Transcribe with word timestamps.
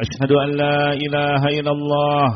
أشهد 0.00 0.32
أن 0.32 0.50
لا 0.58 0.92
إله 0.92 1.42
إلا 1.60 1.70
الله 1.70 2.26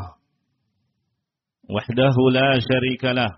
وحده 1.69 2.15
لا 2.31 2.49
شريك 2.69 3.03
له 3.03 3.31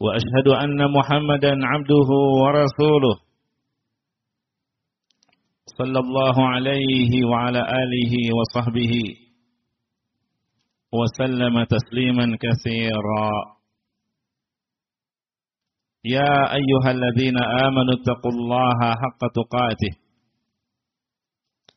وأشهد 0.00 0.48
أن 0.48 0.92
محمدا 0.92 1.52
عبده 1.64 2.10
ورسوله. 2.42 3.16
صلى 5.78 5.98
الله 5.98 6.36
عليه 6.48 7.24
وعلى 7.24 7.60
آله 7.82 8.12
وصحبه 8.38 8.94
وسلم 10.92 11.64
تسليما 11.64 12.36
كثيرا. 12.44 13.30
يا 16.04 16.34
أيها 16.52 16.90
الذين 16.90 17.36
آمنوا 17.64 17.94
اتقوا 18.00 18.32
الله 18.32 18.80
حق 19.02 19.20
تقاته. 19.34 19.92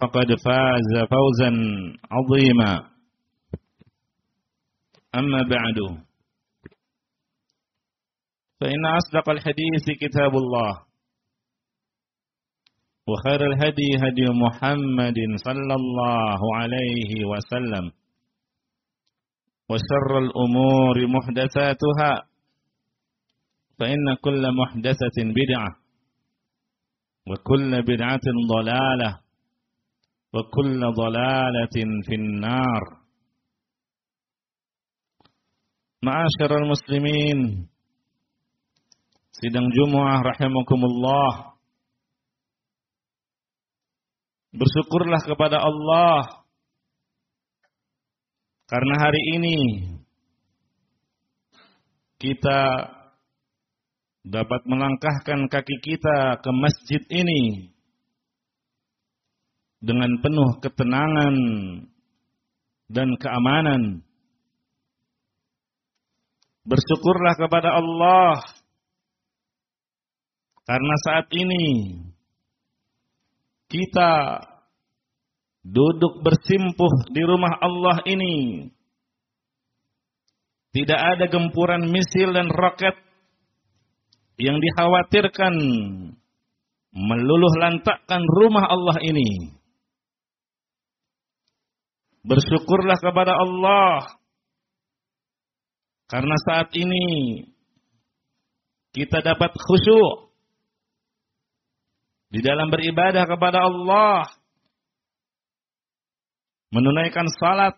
فقد 0.00 0.26
فاز 0.44 0.90
فوزا 1.10 1.50
عظيما. 2.10 2.90
أما 5.14 5.42
بعد 5.42 5.78
فإن 8.60 8.86
أصدق 8.86 9.30
الحديث 9.30 9.84
كتاب 10.00 10.36
الله 10.36 10.82
وخير 13.08 13.40
الهدي 13.52 13.88
هدي 14.02 14.26
محمد 14.44 15.18
صلى 15.44 15.74
الله 15.74 16.40
عليه 16.56 17.24
وسلم 17.24 17.92
وشر 19.70 20.18
الأمور 20.18 21.06
محدثاتها 21.06 22.12
فإن 23.78 24.14
كل 24.24 24.42
محدثة 24.56 25.16
بدعة 25.18 25.68
وكل 27.28 27.82
بدعة 27.82 28.26
ضلالة 28.54 29.20
وكل 30.33 30.81
ضلالة 30.81 31.75
في 32.05 32.15
النار 32.15 32.83
معاشر 36.03 36.51
المسلمين 36.57 37.69
sidang 39.33 39.67
Jumat 39.73 40.23
rahimakumullah 40.23 41.53
Bersyukurlah 44.53 45.21
kepada 45.25 45.57
Allah 45.57 46.45
karena 48.69 48.95
hari 49.01 49.21
ini 49.37 49.57
kita 52.21 52.61
dapat 54.23 54.61
melangkahkan 54.69 55.49
kaki 55.49 55.77
kita 55.81 56.37
ke 56.39 56.49
masjid 56.53 57.01
ini 57.11 57.73
dengan 59.78 60.18
penuh 60.18 60.58
ketenangan 60.62 61.34
dan 62.90 63.08
keamanan. 63.18 64.02
Bersyukurlah 66.68 67.34
kepada 67.40 67.80
Allah 67.80 68.44
karena 70.68 70.94
saat 71.00 71.32
ini 71.32 71.96
kita 73.72 74.44
duduk 75.64 76.20
bersimpuh 76.20 77.08
di 77.08 77.22
rumah 77.24 77.56
Allah 77.60 78.04
ini 78.04 78.68
tidak 80.76 81.00
ada 81.00 81.24
gempuran 81.32 81.88
misil 81.88 82.36
dan 82.36 82.52
roket 82.52 82.96
yang 84.36 84.60
dikhawatirkan 84.60 85.54
meluluh 86.94 87.54
lantakkan 87.58 88.22
rumah 88.22 88.68
Allah 88.68 89.00
ini. 89.02 89.57
Bersyukurlah 92.28 93.00
kepada 93.00 93.40
Allah. 93.40 94.20
Karena 96.08 96.36
saat 96.44 96.68
ini 96.76 97.40
kita 98.92 99.24
dapat 99.24 99.52
khusyuk 99.56 100.32
di 102.28 102.44
dalam 102.44 102.68
beribadah 102.68 103.24
kepada 103.24 103.64
Allah, 103.64 104.28
menunaikan 106.68 107.28
salat, 107.40 107.76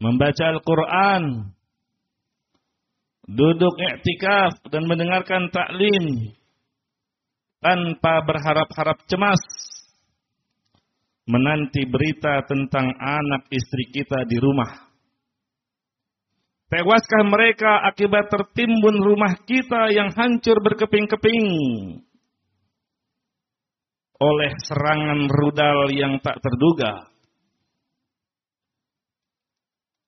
membaca 0.00 0.44
Al-Quran, 0.56 1.52
duduk 3.28 3.74
iktikaf 3.76 4.64
dan 4.72 4.88
mendengarkan 4.88 5.52
taklim 5.52 6.32
tanpa 7.60 8.22
berharap-harap 8.24 9.02
cemas 9.10 9.40
menanti 11.26 11.82
berita 11.90 12.46
tentang 12.46 12.94
anak 13.02 13.50
istri 13.50 13.90
kita 13.90 14.22
di 14.30 14.38
rumah. 14.38 14.86
Tewaskah 16.66 17.22
mereka 17.26 17.78
akibat 17.86 18.26
tertimbun 18.26 18.98
rumah 18.98 19.38
kita 19.46 19.90
yang 19.94 20.10
hancur 20.10 20.58
berkeping-keping 20.62 21.46
oleh 24.18 24.52
serangan 24.66 25.30
rudal 25.30 25.94
yang 25.94 26.18
tak 26.18 26.42
terduga? 26.42 27.06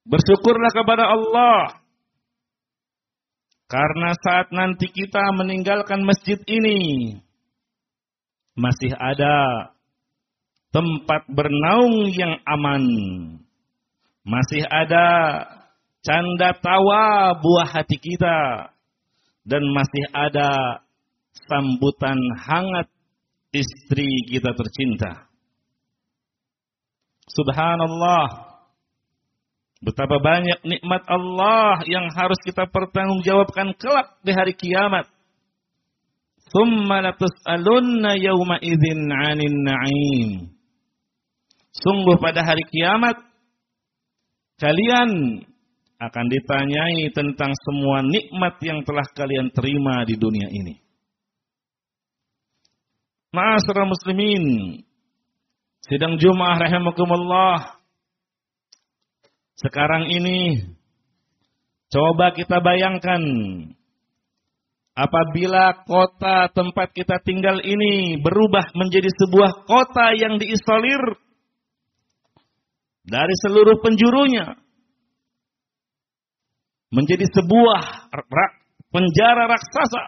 Bersyukurlah 0.08 0.72
kepada 0.72 1.04
Allah 1.14 1.78
karena 3.68 4.16
saat 4.24 4.48
nanti 4.50 4.88
kita 4.88 5.28
meninggalkan 5.36 6.00
masjid 6.00 6.40
ini 6.48 7.12
masih 8.56 8.96
ada 8.96 9.68
tempat 10.72 11.24
bernaung 11.32 12.12
yang 12.12 12.36
aman. 12.44 12.84
Masih 14.24 14.64
ada 14.68 15.06
canda 16.04 16.52
tawa 16.60 17.32
buah 17.40 17.68
hati 17.72 17.96
kita 17.96 18.70
dan 19.48 19.62
masih 19.72 20.04
ada 20.12 20.80
sambutan 21.48 22.18
hangat 22.36 22.88
istri 23.52 24.08
kita 24.28 24.52
tercinta. 24.52 25.28
Subhanallah. 27.32 28.48
Betapa 29.78 30.18
banyak 30.18 30.66
nikmat 30.66 31.06
Allah 31.06 31.86
yang 31.86 32.10
harus 32.10 32.40
kita 32.42 32.66
pertanggungjawabkan 32.66 33.78
kelak 33.78 34.18
di 34.26 34.34
hari 34.34 34.52
kiamat. 34.58 35.06
Thumma 36.50 36.98
latus'alunna 37.04 38.18
yawma 38.18 38.58
idzin 38.58 39.06
'anil 39.06 39.56
na'im. 39.62 40.57
Sungguh 41.72 42.16
pada 42.16 42.40
hari 42.42 42.64
kiamat 42.68 43.16
kalian 44.58 45.42
akan 45.98 46.26
ditanyai 46.30 47.10
tentang 47.10 47.50
semua 47.66 48.06
nikmat 48.06 48.54
yang 48.62 48.86
telah 48.86 49.06
kalian 49.14 49.50
terima 49.50 50.06
di 50.06 50.14
dunia 50.14 50.46
ini. 50.46 50.78
Ma'asyiral 53.34 53.90
muslimin, 53.90 54.44
sidang 55.84 56.16
Jumat 56.16 56.64
rahimakumullah. 56.64 57.76
Sekarang 59.58 60.06
ini 60.06 60.64
coba 61.90 62.30
kita 62.30 62.62
bayangkan 62.62 63.20
apabila 64.94 65.82
kota 65.82 66.46
tempat 66.54 66.94
kita 66.94 67.18
tinggal 67.26 67.58
ini 67.60 68.22
berubah 68.22 68.70
menjadi 68.78 69.10
sebuah 69.10 69.66
kota 69.66 70.14
yang 70.14 70.38
diisolir 70.38 71.18
dari 73.08 73.34
seluruh 73.40 73.80
penjurunya 73.80 74.52
menjadi 76.92 77.24
sebuah 77.32 78.12
penjara 78.92 79.48
raksasa. 79.48 80.04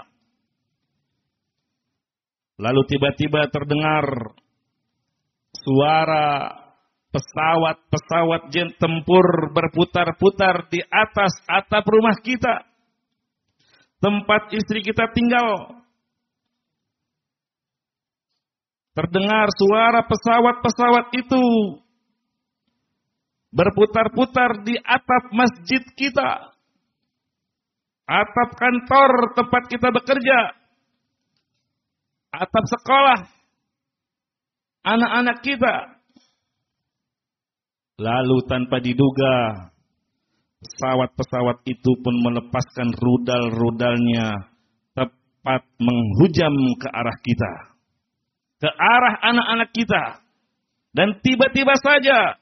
Lalu 2.60 2.84
tiba-tiba 2.92 3.48
terdengar 3.48 4.36
suara 5.64 6.52
pesawat-pesawat 7.08 8.52
jet 8.52 8.76
tempur 8.76 9.50
berputar-putar 9.56 10.68
di 10.68 10.84
atas 10.84 11.32
atap 11.48 11.88
rumah 11.88 12.20
kita. 12.20 12.68
Tempat 14.00 14.52
istri 14.52 14.84
kita 14.84 15.08
tinggal. 15.12 15.80
Terdengar 18.92 19.48
suara 19.56 20.04
pesawat-pesawat 20.04 21.16
itu 21.16 21.42
berputar-putar 23.50 24.62
di 24.62 24.78
atap 24.78 25.34
masjid 25.34 25.82
kita 25.98 26.50
atap 28.10 28.50
kantor 28.58 29.38
tempat 29.38 29.62
kita 29.70 29.88
bekerja, 29.94 30.38
atap 32.34 32.64
sekolah, 32.66 33.20
anak-anak 34.82 35.38
kita. 35.46 35.74
Lalu 38.00 38.36
tanpa 38.50 38.82
diduga, 38.82 39.68
pesawat-pesawat 40.58 41.62
itu 41.68 41.92
pun 42.00 42.14
melepaskan 42.24 42.96
rudal-rudalnya 42.98 44.50
tepat 44.96 45.62
menghujam 45.78 46.54
ke 46.80 46.88
arah 46.90 47.18
kita. 47.22 47.52
Ke 48.58 48.70
arah 48.72 49.14
anak-anak 49.22 49.70
kita. 49.70 50.24
Dan 50.90 51.22
tiba-tiba 51.22 51.76
saja 51.78 52.39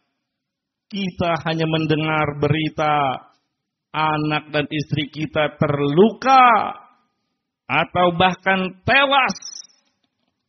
kita 0.89 1.45
hanya 1.45 1.69
mendengar 1.69 2.41
berita 2.41 3.29
anak 3.93 4.49
dan 4.53 4.65
istri 4.73 5.09
kita 5.13 5.57
terluka 5.61 6.45
atau 7.69 8.17
bahkan 8.17 8.81
tewas 8.85 9.37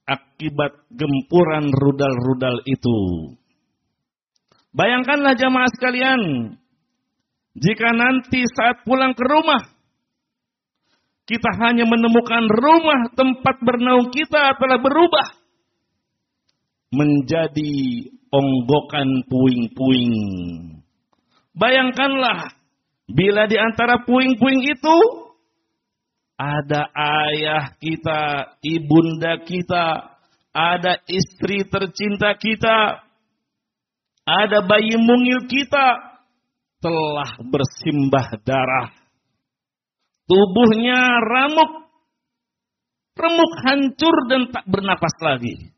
akibat 0.07 0.87
gempuran 0.91 1.67
rudal-rudal 1.67 2.63
itu. 2.63 2.99
Bayangkanlah 4.71 5.35
jamaah 5.35 5.69
sekalian, 5.75 6.21
jika 7.59 7.91
nanti 7.91 8.47
saat 8.55 8.87
pulang 8.87 9.11
ke 9.11 9.25
rumah, 9.27 9.67
kita 11.27 11.51
hanya 11.61 11.83
menemukan 11.85 12.47
rumah 12.47 13.11
tempat 13.13 13.55
bernaung 13.61 14.09
kita 14.09 14.55
telah 14.57 14.79
berubah 14.81 15.27
menjadi 16.89 17.75
onggokan 18.29 19.25
puing-puing. 19.29 20.15
Bayangkanlah 21.53 22.59
Bila 23.09 23.49
di 23.49 23.57
antara 23.57 24.05
puing-puing 24.05 24.69
itu 24.69 24.97
ada 26.37 26.93
ayah 26.93 27.73
kita, 27.81 28.53
ibunda 28.61 29.41
kita, 29.41 30.13
ada 30.53 30.93
istri 31.09 31.65
tercinta 31.65 32.37
kita, 32.37 33.01
ada 34.29 34.61
bayi 34.61 34.93
mungil 35.01 35.49
kita 35.49 36.21
telah 36.85 37.33
bersimbah 37.49 38.37
darah. 38.45 38.93
Tubuhnya 40.29 41.01
ramuk, 41.25 41.89
remuk 43.17 43.53
hancur 43.65 44.15
dan 44.29 44.53
tak 44.53 44.69
bernapas 44.69 45.17
lagi. 45.25 45.73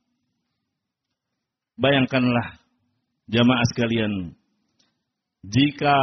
Bayangkanlah 1.80 2.60
jamaah 3.32 3.66
sekalian, 3.72 4.36
jika 5.46 5.98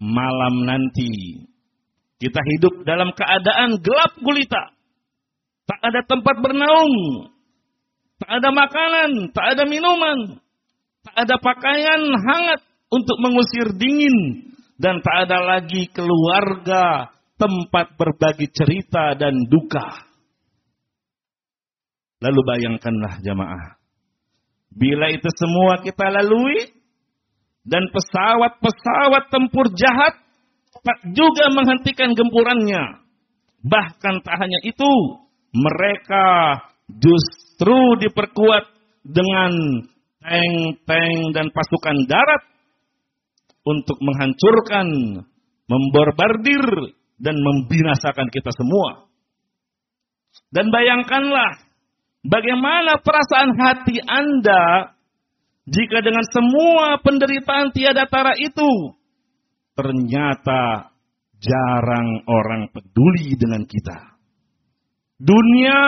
malam 0.00 0.64
nanti. 0.64 1.44
Kita 2.20 2.36
hidup 2.36 2.84
dalam 2.84 3.16
keadaan 3.16 3.80
gelap 3.80 4.12
gulita. 4.20 4.76
Tak 5.64 5.80
ada 5.80 6.04
tempat 6.04 6.36
bernaung. 6.36 7.32
Tak 8.20 8.28
ada 8.28 8.52
makanan, 8.52 9.32
tak 9.32 9.56
ada 9.56 9.64
minuman. 9.64 10.36
Tak 11.00 11.16
ada 11.16 11.40
pakaian 11.40 12.12
hangat 12.12 12.60
untuk 12.92 13.16
mengusir 13.24 13.72
dingin. 13.72 14.52
Dan 14.76 15.00
tak 15.00 15.28
ada 15.28 15.40
lagi 15.40 15.88
keluarga, 15.92 17.08
tempat 17.40 17.96
berbagi 17.96 18.52
cerita 18.52 19.16
dan 19.16 19.32
duka. 19.48 20.04
Lalu 22.20 22.40
bayangkanlah 22.44 23.16
jamaah. 23.24 23.79
Bila 24.70 25.10
itu 25.10 25.26
semua 25.34 25.82
kita 25.82 26.06
lalui, 26.10 26.70
dan 27.66 27.86
pesawat-pesawat 27.92 29.28
tempur 29.28 29.68
jahat 29.76 30.14
juga 31.12 31.52
menghentikan 31.52 32.16
gempurannya. 32.16 33.04
Bahkan 33.60 34.24
tak 34.24 34.36
hanya 34.40 34.60
itu, 34.64 34.92
mereka 35.52 36.56
justru 36.88 38.00
diperkuat 38.00 38.64
dengan 39.04 39.52
tank-tank 40.24 41.18
dan 41.36 41.46
pasukan 41.52 41.96
darat 42.08 42.42
untuk 43.68 44.00
menghancurkan, 44.00 44.86
memborbardir, 45.68 46.96
dan 47.20 47.36
membinasakan 47.36 48.32
kita 48.32 48.48
semua. 48.56 49.04
Dan 50.48 50.72
bayangkanlah 50.72 51.69
bagaimana 52.24 53.00
perasaan 53.00 53.56
hati 53.56 54.00
Anda 54.04 54.94
jika 55.70 56.02
dengan 56.02 56.24
semua 56.26 56.98
penderitaan 56.98 57.70
tiada 57.70 58.08
tara 58.10 58.34
itu, 58.34 58.96
ternyata 59.78 60.90
jarang 61.40 62.26
orang 62.28 62.68
peduli 62.74 63.38
dengan 63.38 63.64
kita. 63.64 64.18
Dunia 65.20 65.80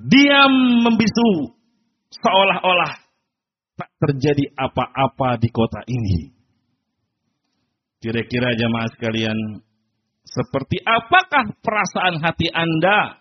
diam 0.00 0.84
membisu, 0.84 1.52
seolah-olah 2.12 2.92
tak 3.76 3.90
terjadi 4.00 4.52
apa-apa 4.56 5.40
di 5.40 5.48
kota 5.48 5.80
ini. 5.88 6.32
Kira-kira 8.00 8.56
jamaah 8.56 8.88
sekalian, 8.96 9.36
seperti 10.24 10.80
apakah 10.80 11.52
perasaan 11.60 12.20
hati 12.20 12.48
Anda 12.48 13.19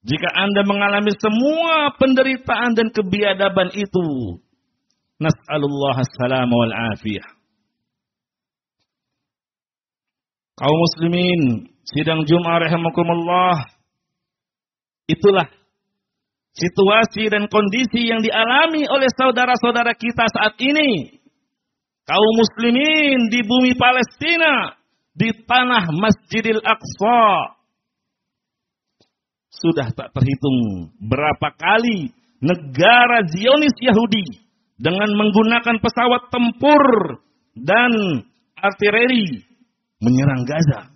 jika 0.00 0.28
Anda 0.32 0.64
mengalami 0.64 1.12
semua 1.20 1.92
penderitaan 2.00 2.72
dan 2.72 2.88
kebiadaban 2.88 3.68
itu, 3.76 4.40
nas'alullah 5.20 6.00
assalam 6.00 6.48
wal 6.48 6.74
afiyah. 6.96 7.28
Kaum 10.56 10.76
muslimin, 10.76 11.72
sidang 11.84 12.24
Jum'ah 12.24 12.64
rahimakumullah, 12.64 13.60
itulah 15.08 15.48
situasi 16.56 17.28
dan 17.28 17.48
kondisi 17.48 18.08
yang 18.08 18.24
dialami 18.24 18.88
oleh 18.88 19.08
saudara-saudara 19.12 19.92
kita 19.96 20.24
saat 20.32 20.56
ini. 20.60 21.20
Kaum 22.08 22.32
muslimin 22.36 23.28
di 23.28 23.40
bumi 23.44 23.76
Palestina, 23.76 24.80
di 25.12 25.28
tanah 25.44 25.92
Masjidil 25.92 26.60
Aqsa, 26.64 27.59
sudah 29.50 29.90
tak 29.90 30.14
terhitung 30.14 30.90
berapa 31.02 31.50
kali 31.58 32.14
negara 32.38 33.26
Zionis 33.26 33.74
Yahudi 33.82 34.40
dengan 34.80 35.10
menggunakan 35.12 35.76
pesawat 35.82 36.30
tempur 36.32 36.82
dan 37.58 37.92
artileri 38.56 39.42
menyerang 40.00 40.46
Gaza. 40.46 40.88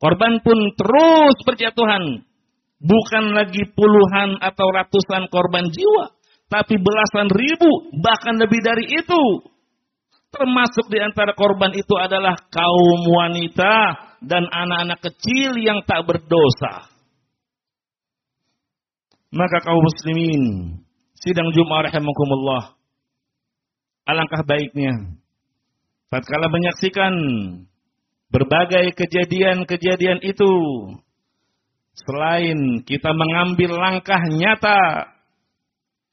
Korban 0.00 0.40
pun 0.44 0.58
terus 0.76 1.36
berjatuhan. 1.46 2.24
Bukan 2.80 3.24
lagi 3.36 3.68
puluhan 3.76 4.40
atau 4.40 4.72
ratusan 4.72 5.28
korban 5.28 5.68
jiwa. 5.68 6.16
Tapi 6.48 6.80
belasan 6.80 7.28
ribu, 7.28 7.92
bahkan 8.00 8.40
lebih 8.40 8.64
dari 8.64 8.88
itu. 8.88 9.22
Termasuk 10.32 10.88
di 10.88 10.98
antara 11.04 11.36
korban 11.36 11.76
itu 11.76 11.92
adalah 12.00 12.32
kaum 12.48 13.00
wanita 13.04 14.08
dan 14.20 14.44
anak-anak 14.48 15.00
kecil 15.00 15.56
yang 15.56 15.80
tak 15.88 16.04
berdosa. 16.04 16.88
Maka 19.30 19.62
kaum 19.62 19.80
muslimin, 19.80 20.42
sidang 21.16 21.54
Jumat 21.54 21.88
rahimakumullah. 21.88 22.76
Alangkah 24.04 24.42
baiknya 24.42 25.20
tatkala 26.10 26.50
menyaksikan 26.50 27.14
berbagai 28.34 28.94
kejadian-kejadian 28.98 30.18
itu 30.26 30.50
selain 31.94 32.82
kita 32.82 33.14
mengambil 33.14 33.78
langkah 33.78 34.18
nyata 34.18 35.10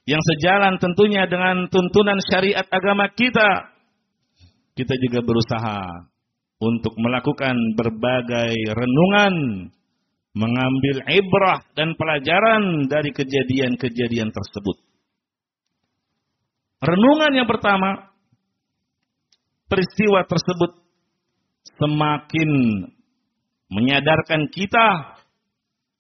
yang 0.06 0.22
sejalan 0.22 0.78
tentunya 0.78 1.26
dengan 1.26 1.66
tuntunan 1.68 2.22
syariat 2.30 2.66
agama 2.70 3.10
kita 3.10 3.74
kita 4.78 4.94
juga 5.02 5.20
berusaha 5.26 5.80
untuk 6.58 6.94
melakukan 6.98 7.56
berbagai 7.78 8.54
renungan 8.74 9.68
mengambil 10.38 10.96
ibrah 11.10 11.62
dan 11.74 11.98
pelajaran 11.98 12.90
dari 12.90 13.10
kejadian-kejadian 13.14 14.30
tersebut 14.34 14.78
renungan 16.82 17.32
yang 17.34 17.48
pertama 17.50 18.14
peristiwa 19.68 20.26
tersebut 20.26 20.72
semakin 21.78 22.50
menyadarkan 23.68 24.48
kita 24.50 25.18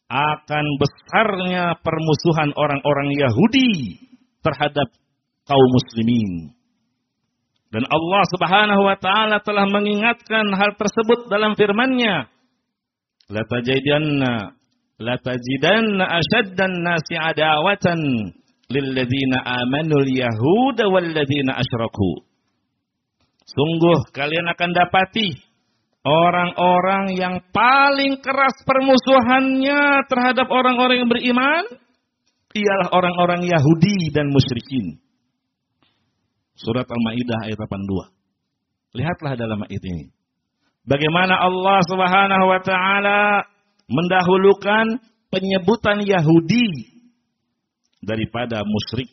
akan 0.07 0.65
besarnya 0.79 1.75
permusuhan 1.83 2.55
orang-orang 2.55 3.11
Yahudi 3.11 3.99
terhadap 4.39 4.87
kaum 5.43 5.69
muslimin. 5.75 6.55
Dan 7.67 7.83
Allah 7.83 8.23
Subhanahu 8.31 8.81
wa 8.87 8.95
taala 8.95 9.43
telah 9.43 9.67
mengingatkan 9.67 10.47
hal 10.55 10.79
tersebut 10.79 11.27
dalam 11.27 11.55
firman-Nya. 11.59 12.31
La 13.27 13.43
tajidanna 13.43 14.55
la 15.03 15.15
tajidanna 15.19 16.07
ashaddan 16.07 16.79
nasi 16.79 17.19
adawatan 17.19 18.31
lil 18.71 18.87
ladzina 18.95 19.43
amanu 19.43 19.99
al 19.99 20.07
yahuda 20.07 20.87
wal 20.87 21.11
ladzina 21.11 21.59
asyraku. 21.59 22.23
Sungguh 23.47 24.15
kalian 24.15 24.47
akan 24.47 24.71
dapati 24.71 25.35
orang-orang 26.07 27.19
yang 27.19 27.43
paling 27.51 28.23
keras 28.23 28.55
permusuhannya 28.63 30.07
terhadap 30.07 30.47
orang-orang 30.47 31.03
yang 31.03 31.11
beriman 31.11 31.63
ialah 32.55 32.89
orang-orang 32.95 33.43
Yahudi 33.43 34.15
dan 34.15 34.31
musyrikin. 34.31 35.03
Surat 36.57 36.89
Al-Maidah 36.89 37.45
ayat 37.45 37.57
82. 37.61 38.97
Lihatlah 38.97 39.33
dalam 39.37 39.61
ayat 39.61 39.83
ini. 39.93 40.09
Bagaimana 40.87 41.37
Allah 41.37 41.79
Subhanahu 41.85 42.45
wa 42.49 42.59
taala 42.65 43.45
mendahulukan 43.85 44.97
penyebutan 45.29 46.01
Yahudi 46.01 46.97
daripada 48.01 48.65
musyrik 48.65 49.11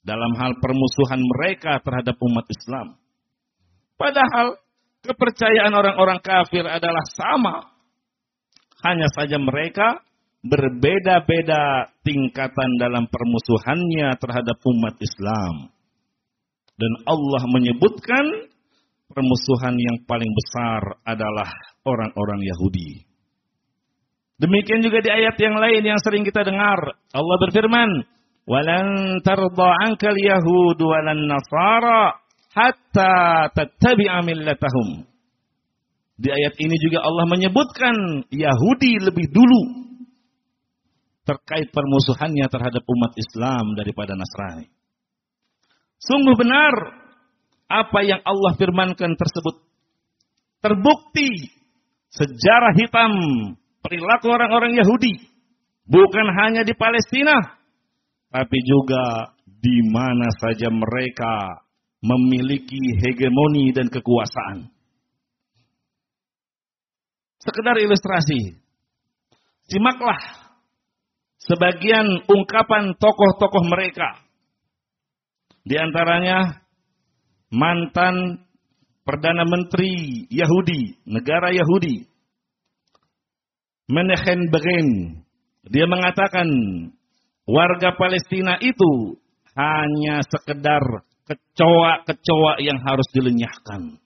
dalam 0.00 0.32
hal 0.40 0.56
permusuhan 0.58 1.20
mereka 1.20 1.78
terhadap 1.84 2.16
umat 2.18 2.46
Islam. 2.48 2.96
Padahal 4.00 4.56
kepercayaan 5.04 5.76
orang-orang 5.76 6.18
kafir 6.24 6.64
adalah 6.64 7.04
sama. 7.14 7.56
Hanya 8.80 9.12
saja 9.12 9.36
mereka 9.36 10.00
berbeda-beda 10.40 11.92
tingkatan 12.00 12.80
dalam 12.80 13.04
permusuhannya 13.12 14.16
terhadap 14.16 14.56
umat 14.56 14.96
Islam. 15.04 15.68
Dan 16.80 16.92
Allah 17.04 17.44
menyebutkan 17.44 18.48
permusuhan 19.12 19.76
yang 19.76 20.00
paling 20.08 20.32
besar 20.32 20.80
adalah 21.04 21.52
orang-orang 21.84 22.40
Yahudi. 22.40 23.04
Demikian 24.40 24.80
juga 24.80 25.04
di 25.04 25.12
ayat 25.12 25.36
yang 25.36 25.60
lain 25.60 25.84
yang 25.84 26.00
sering 26.00 26.24
kita 26.24 26.40
dengar. 26.40 26.96
Allah 27.12 27.36
berfirman, 27.44 27.90
Walan 28.48 29.20
tarda 29.20 29.68
ankal 29.84 30.16
Yahud 30.16 30.80
walan 30.80 31.28
Nasara 31.28 32.16
hatta 32.56 33.52
tattabi'a 33.52 34.24
millatahum. 34.24 35.04
Di 36.16 36.32
ayat 36.32 36.56
ini 36.56 36.76
juga 36.80 37.04
Allah 37.04 37.28
menyebutkan 37.28 38.24
Yahudi 38.32 39.04
lebih 39.04 39.28
dulu 39.28 39.62
terkait 41.28 41.68
permusuhannya 41.70 42.48
terhadap 42.48 42.82
umat 42.84 43.12
Islam 43.20 43.76
daripada 43.76 44.16
Nasrani. 44.16 44.79
Sungguh 46.00 46.34
benar 46.34 46.74
apa 47.70 48.00
yang 48.02 48.24
Allah 48.24 48.56
firmankan 48.56 49.14
tersebut 49.14 49.62
terbukti 50.64 51.52
sejarah 52.10 52.74
hitam 52.74 53.12
perilaku 53.84 54.26
orang-orang 54.32 54.74
Yahudi 54.74 55.22
bukan 55.86 56.26
hanya 56.42 56.66
di 56.66 56.74
Palestina 56.74 57.36
tapi 58.30 58.58
juga 58.66 59.34
di 59.46 59.76
mana 59.90 60.30
saja 60.40 60.72
mereka 60.72 61.62
memiliki 62.00 62.80
hegemoni 63.04 63.76
dan 63.76 63.92
kekuasaan. 63.92 64.72
Sekedar 67.40 67.76
ilustrasi, 67.80 68.56
simaklah 69.68 70.20
sebagian 71.44 72.24
ungkapan 72.28 72.96
tokoh-tokoh 72.96 73.64
mereka. 73.68 74.20
Di 75.64 75.76
antaranya 75.76 76.64
mantan 77.52 78.46
Perdana 79.04 79.42
Menteri 79.42 80.24
Yahudi, 80.30 81.02
negara 81.08 81.50
Yahudi, 81.50 82.06
Menachem 83.90 84.46
Begin. 84.54 85.18
Dia 85.66 85.84
mengatakan 85.90 86.46
warga 87.42 87.90
Palestina 87.98 88.54
itu 88.62 89.18
hanya 89.58 90.22
sekedar 90.22 91.04
kecoa-kecoa 91.26 92.62
yang 92.62 92.78
harus 92.86 93.08
dilenyahkan. 93.10 93.98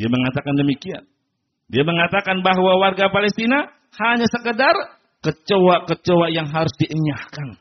Dia 0.00 0.08
mengatakan 0.08 0.54
demikian. 0.56 1.04
Dia 1.68 1.84
mengatakan 1.84 2.40
bahwa 2.40 2.80
warga 2.80 3.12
Palestina 3.12 3.68
hanya 3.98 4.24
sekedar 4.30 4.72
kecoa-kecoa 5.20 6.32
yang 6.32 6.48
harus 6.48 6.72
dienyahkan. 6.80 7.60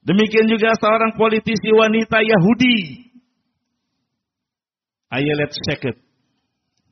Demikian 0.00 0.48
juga 0.48 0.72
seorang 0.80 1.12
politisi 1.12 1.68
wanita 1.76 2.24
Yahudi. 2.24 2.76
Ayelet 5.12 5.52
Sheket. 5.52 5.96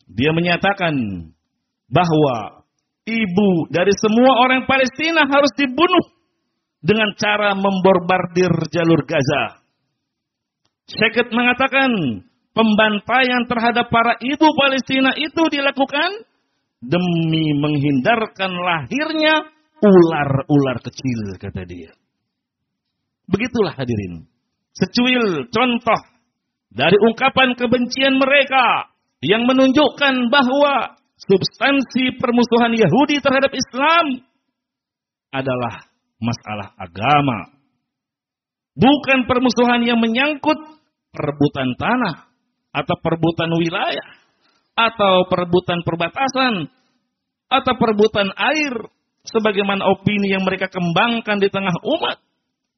Dia 0.09 0.33
menyatakan 0.37 0.93
bahwa 1.89 2.65
ibu 3.09 3.49
dari 3.73 3.93
semua 3.97 4.45
orang 4.45 4.69
Palestina 4.69 5.25
harus 5.25 5.53
dibunuh 5.57 6.05
dengan 6.85 7.09
cara 7.17 7.57
memborbardir 7.57 8.53
jalur 8.69 9.05
Gaza. 9.09 9.65
Syeket 10.89 11.33
mengatakan 11.33 11.91
pembantaian 12.53 13.45
terhadap 13.49 13.89
para 13.89 14.17
ibu 14.21 14.49
Palestina 14.57 15.13
itu 15.17 15.43
dilakukan 15.49 16.29
demi 16.81 17.57
menghindarkan 17.57 18.53
lahirnya 18.53 19.49
ular-ular 19.81 20.79
kecil 20.85 21.37
kata 21.39 21.65
dia. 21.65 21.93
Begitulah 23.29 23.77
hadirin. 23.77 24.25
Secuil 24.73 25.53
contoh 25.53 26.01
dari 26.73 26.97
ungkapan 26.97 27.53
kebencian 27.57 28.17
mereka 28.17 28.89
yang 29.21 29.45
menunjukkan 29.45 30.33
bahwa 30.33 30.97
substansi 31.19 32.17
permusuhan 32.17 32.73
Yahudi 32.73 33.19
terhadap 33.19 33.51
Islam 33.53 34.23
adalah 35.35 35.89
masalah 36.23 36.73
agama. 36.79 37.53
Bukan 38.79 39.27
permusuhan 39.27 39.83
yang 39.83 39.99
menyangkut 39.99 40.57
perebutan 41.11 41.75
tanah 41.75 42.31
atau 42.71 42.97
perebutan 43.03 43.51
wilayah 43.59 44.09
atau 44.79 45.27
perebutan 45.27 45.83
perbatasan 45.83 46.71
atau 47.51 47.73
perebutan 47.75 48.31
air 48.39 48.87
sebagaimana 49.27 49.83
opini 49.91 50.31
yang 50.31 50.47
mereka 50.47 50.71
kembangkan 50.71 51.43
di 51.43 51.51
tengah 51.51 51.75
umat. 51.83 52.23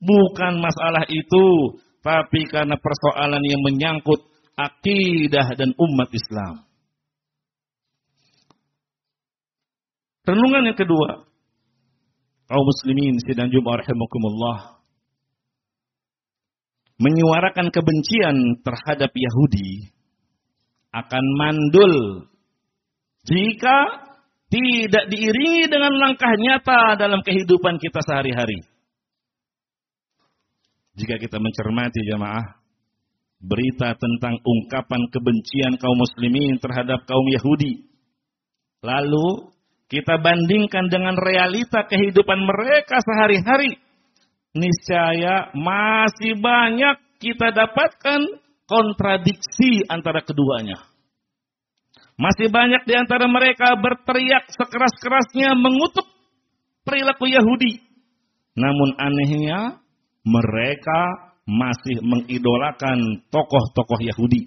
Bukan 0.00 0.64
masalah 0.64 1.04
itu, 1.12 1.76
tapi 2.00 2.48
karena 2.48 2.76
persoalan 2.80 3.44
yang 3.44 3.60
menyangkut 3.60 4.24
akidah 4.56 5.52
dan 5.56 5.76
umat 5.76 6.08
Islam. 6.12 6.64
Renungan 10.24 10.72
yang 10.72 10.78
kedua. 10.78 11.28
Kaum 12.50 12.66
muslimin 12.66 13.14
sidang 13.22 13.46
Jumat 13.46 13.86
rahimakumullah 13.86 14.80
menyuarakan 17.00 17.72
kebencian 17.72 18.60
terhadap 18.60 19.08
Yahudi 19.08 19.88
akan 20.92 21.24
mandul 21.40 21.94
jika 23.24 24.10
tidak 24.52 25.08
diiringi 25.08 25.70
dengan 25.70 25.94
langkah 25.96 26.34
nyata 26.36 26.98
dalam 27.00 27.24
kehidupan 27.24 27.78
kita 27.80 28.02
sehari-hari. 28.04 28.66
Jika 30.98 31.16
kita 31.22 31.38
mencermati 31.38 32.02
jamaah 32.06 32.60
berita 33.40 33.96
tentang 33.96 34.36
ungkapan 34.42 35.08
kebencian 35.08 35.80
kaum 35.80 35.96
muslimin 35.96 36.60
terhadap 36.60 37.08
kaum 37.08 37.24
Yahudi, 37.30 37.88
lalu 38.84 39.50
kita 39.90 40.20
bandingkan 40.20 40.86
dengan 40.92 41.16
realita 41.16 41.88
kehidupan 41.88 42.38
mereka 42.46 43.00
sehari-hari, 43.00 43.80
niscaya 44.54 45.50
masih 45.56 46.36
banyak 46.38 46.96
kita 47.18 47.50
dapatkan 47.50 48.20
kontradiksi 48.68 49.82
antara 49.90 50.22
keduanya. 50.22 50.78
Masih 52.20 52.52
banyak 52.52 52.84
di 52.84 52.94
antara 52.94 53.24
mereka 53.24 53.80
berteriak 53.80 54.44
sekeras-kerasnya 54.52 55.56
mengutuk 55.56 56.04
perilaku 56.84 57.32
Yahudi. 57.32 57.80
Namun 58.60 58.92
anehnya 59.00 59.79
mereka 60.24 61.32
masih 61.48 61.98
mengidolakan 62.04 63.26
tokoh-tokoh 63.32 64.00
Yahudi. 64.04 64.46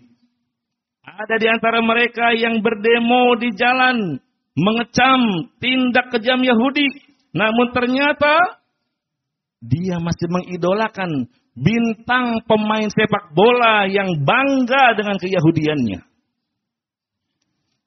Ada 1.03 1.35
di 1.35 1.47
antara 1.51 1.83
mereka 1.83 2.31
yang 2.31 2.63
berdemo 2.63 3.35
di 3.35 3.51
jalan 3.59 4.23
mengecam 4.55 5.51
tindak 5.59 6.15
kejam 6.15 6.39
Yahudi. 6.39 6.87
Namun 7.35 7.75
ternyata 7.75 8.63
dia 9.59 9.99
masih 9.99 10.31
mengidolakan 10.31 11.27
bintang 11.53 12.41
pemain 12.47 12.87
sepak 12.87 13.35
bola 13.35 13.85
yang 13.89 14.23
bangga 14.23 14.95
dengan 14.95 15.19
keyahudiannya. 15.19 15.99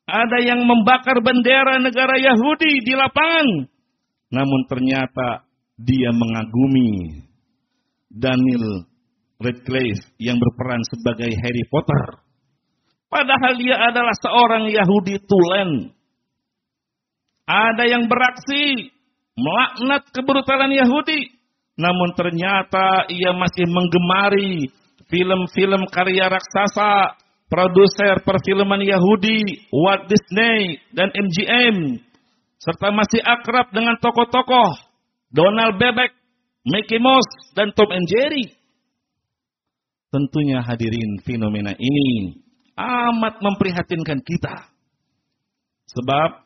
Ada 0.06 0.38
yang 0.38 0.62
membakar 0.62 1.18
bendera 1.18 1.82
negara 1.82 2.14
Yahudi 2.20 2.84
di 2.84 2.94
lapangan. 2.94 3.66
Namun 4.30 4.60
ternyata 4.70 5.46
dia 5.74 6.14
mengagumi 6.14 7.25
Daniel 8.16 8.88
Radcliffe 9.36 10.16
yang 10.16 10.40
berperan 10.40 10.80
sebagai 10.88 11.28
Harry 11.28 11.64
Potter. 11.68 12.24
Padahal 13.12 13.52
dia 13.60 13.76
adalah 13.76 14.16
seorang 14.24 14.64
Yahudi 14.72 15.20
tulen. 15.28 15.92
Ada 17.46 17.84
yang 17.86 18.08
beraksi 18.08 18.90
melaknat 19.36 20.08
kebrutalan 20.10 20.72
Yahudi. 20.72 21.36
Namun 21.76 22.16
ternyata 22.16 23.04
ia 23.12 23.36
masih 23.36 23.68
menggemari 23.68 24.72
film-film 25.12 25.86
karya 25.92 26.32
raksasa, 26.32 27.20
produser 27.52 28.24
perfilman 28.24 28.80
Yahudi, 28.82 29.68
Walt 29.70 30.08
Disney, 30.08 30.80
dan 30.96 31.12
MGM. 31.12 32.00
Serta 32.56 32.88
masih 32.90 33.20
akrab 33.22 33.70
dengan 33.70 34.00
tokoh-tokoh 34.00 34.80
Donald 35.30 35.76
Bebek, 35.76 36.16
Mickey 36.66 36.98
Mouse, 36.98 37.54
dan 37.54 37.70
Tom 37.72 37.88
and 37.94 38.06
Jerry. 38.10 38.50
Tentunya 40.10 40.62
hadirin 40.66 41.22
fenomena 41.22 41.72
ini 41.78 42.42
amat 42.74 43.38
memprihatinkan 43.40 44.20
kita. 44.26 44.70
Sebab 45.86 46.42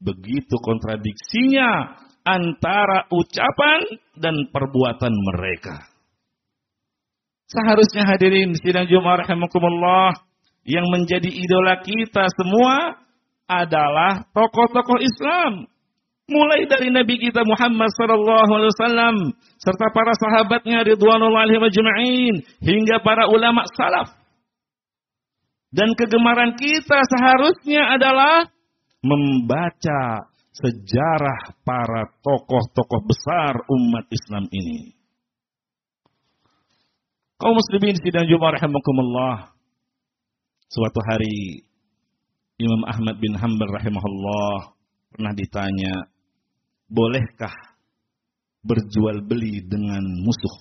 begitu 0.00 0.56
kontradiksinya 0.60 2.00
antara 2.26 3.06
ucapan 3.12 3.80
dan 4.18 4.48
perbuatan 4.50 5.12
mereka. 5.12 5.86
Seharusnya 7.46 8.02
hadirin 8.02 8.56
sidang 8.58 8.90
Jumat 8.90 9.22
rahimakumullah 9.22 10.10
yang 10.66 10.82
menjadi 10.90 11.30
idola 11.30 11.78
kita 11.78 12.26
semua 12.34 12.98
adalah 13.46 14.26
tokoh-tokoh 14.34 14.98
Islam. 14.98 15.70
Mulai 16.26 16.66
dari 16.66 16.90
Nabi 16.90 17.22
kita 17.22 17.46
Muhammad 17.46 17.86
sallallahu 17.94 18.50
alaihi 18.50 18.72
wasallam 18.74 19.16
serta 19.62 19.94
para 19.94 20.10
sahabatnya 20.18 20.82
ridwanullah 20.82 21.46
alaihim 21.46 21.62
ajma'in 21.70 22.34
hingga 22.58 22.98
para 22.98 23.30
ulama 23.30 23.62
salaf. 23.78 24.10
Dan 25.70 25.94
kegemaran 25.94 26.58
kita 26.58 26.98
seharusnya 26.98 27.94
adalah 27.94 28.50
membaca 29.06 30.26
sejarah 30.50 31.62
para 31.62 32.10
tokoh-tokoh 32.26 33.06
besar 33.06 33.62
umat 33.70 34.10
Islam 34.10 34.50
ini. 34.50 34.98
Kaum 37.38 37.54
muslimin 37.54 38.02
sidang 38.02 38.26
Jumat 38.26 38.58
rahimakumullah. 38.58 39.54
Suatu 40.66 40.98
hari 41.06 41.62
Imam 42.58 42.82
Ahmad 42.88 43.20
bin 43.22 43.36
Hanbal 43.38 43.70
rahimahullah 43.78 44.74
pernah 45.12 45.32
ditanya, 45.36 46.15
"Bolehkah 46.86 47.54
berjual 48.62 49.22
beli 49.26 49.62
dengan 49.66 50.02
musuh?" 50.22 50.56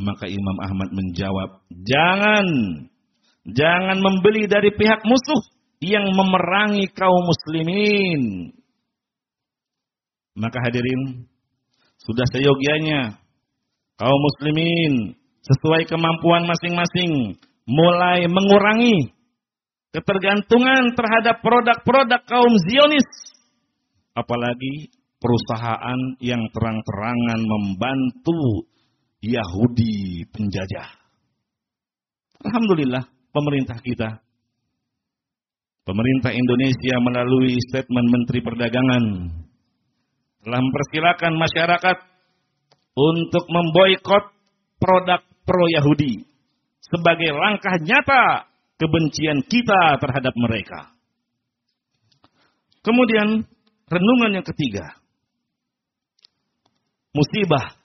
Maka 0.00 0.26
Imam 0.26 0.58
Ahmad 0.60 0.90
menjawab, 0.92 1.62
"Jangan. 1.68 2.46
Jangan 3.42 3.98
membeli 3.98 4.46
dari 4.46 4.70
pihak 4.72 5.02
musuh 5.04 5.42
yang 5.82 6.06
memerangi 6.14 6.88
kaum 6.94 7.22
muslimin." 7.26 8.54
Maka 10.32 10.58
hadirin, 10.64 11.28
sudah 12.00 12.24
seyogianya 12.32 13.20
kaum 14.00 14.20
muslimin 14.22 15.14
sesuai 15.44 15.86
kemampuan 15.86 16.48
masing-masing 16.48 17.36
mulai 17.68 18.26
mengurangi 18.26 19.12
ketergantungan 19.92 20.96
terhadap 20.96 21.44
produk-produk 21.44 22.20
kaum 22.24 22.52
Zionis. 22.64 23.06
Apalagi 24.12 24.92
perusahaan 25.22 26.00
yang 26.18 26.42
terang-terangan 26.52 27.40
membantu 27.40 28.68
Yahudi 29.22 30.26
penjajah. 30.34 30.88
Alhamdulillah 32.42 33.06
pemerintah 33.30 33.78
kita. 33.78 34.18
Pemerintah 35.82 36.30
Indonesia 36.30 36.94
melalui 37.02 37.58
statement 37.70 38.06
Menteri 38.06 38.38
Perdagangan 38.38 39.04
telah 40.42 40.60
mempersilakan 40.62 41.32
masyarakat 41.38 41.96
untuk 42.94 43.44
memboikot 43.50 44.24
produk 44.78 45.22
pro-Yahudi 45.42 46.22
sebagai 46.82 47.30
langkah 47.34 47.78
nyata 47.82 48.46
kebencian 48.78 49.42
kita 49.46 49.98
terhadap 50.02 50.34
mereka. 50.34 50.90
Kemudian 52.82 53.46
renungan 53.92 54.40
yang 54.40 54.46
ketiga. 54.48 54.96
Musibah 57.12 57.76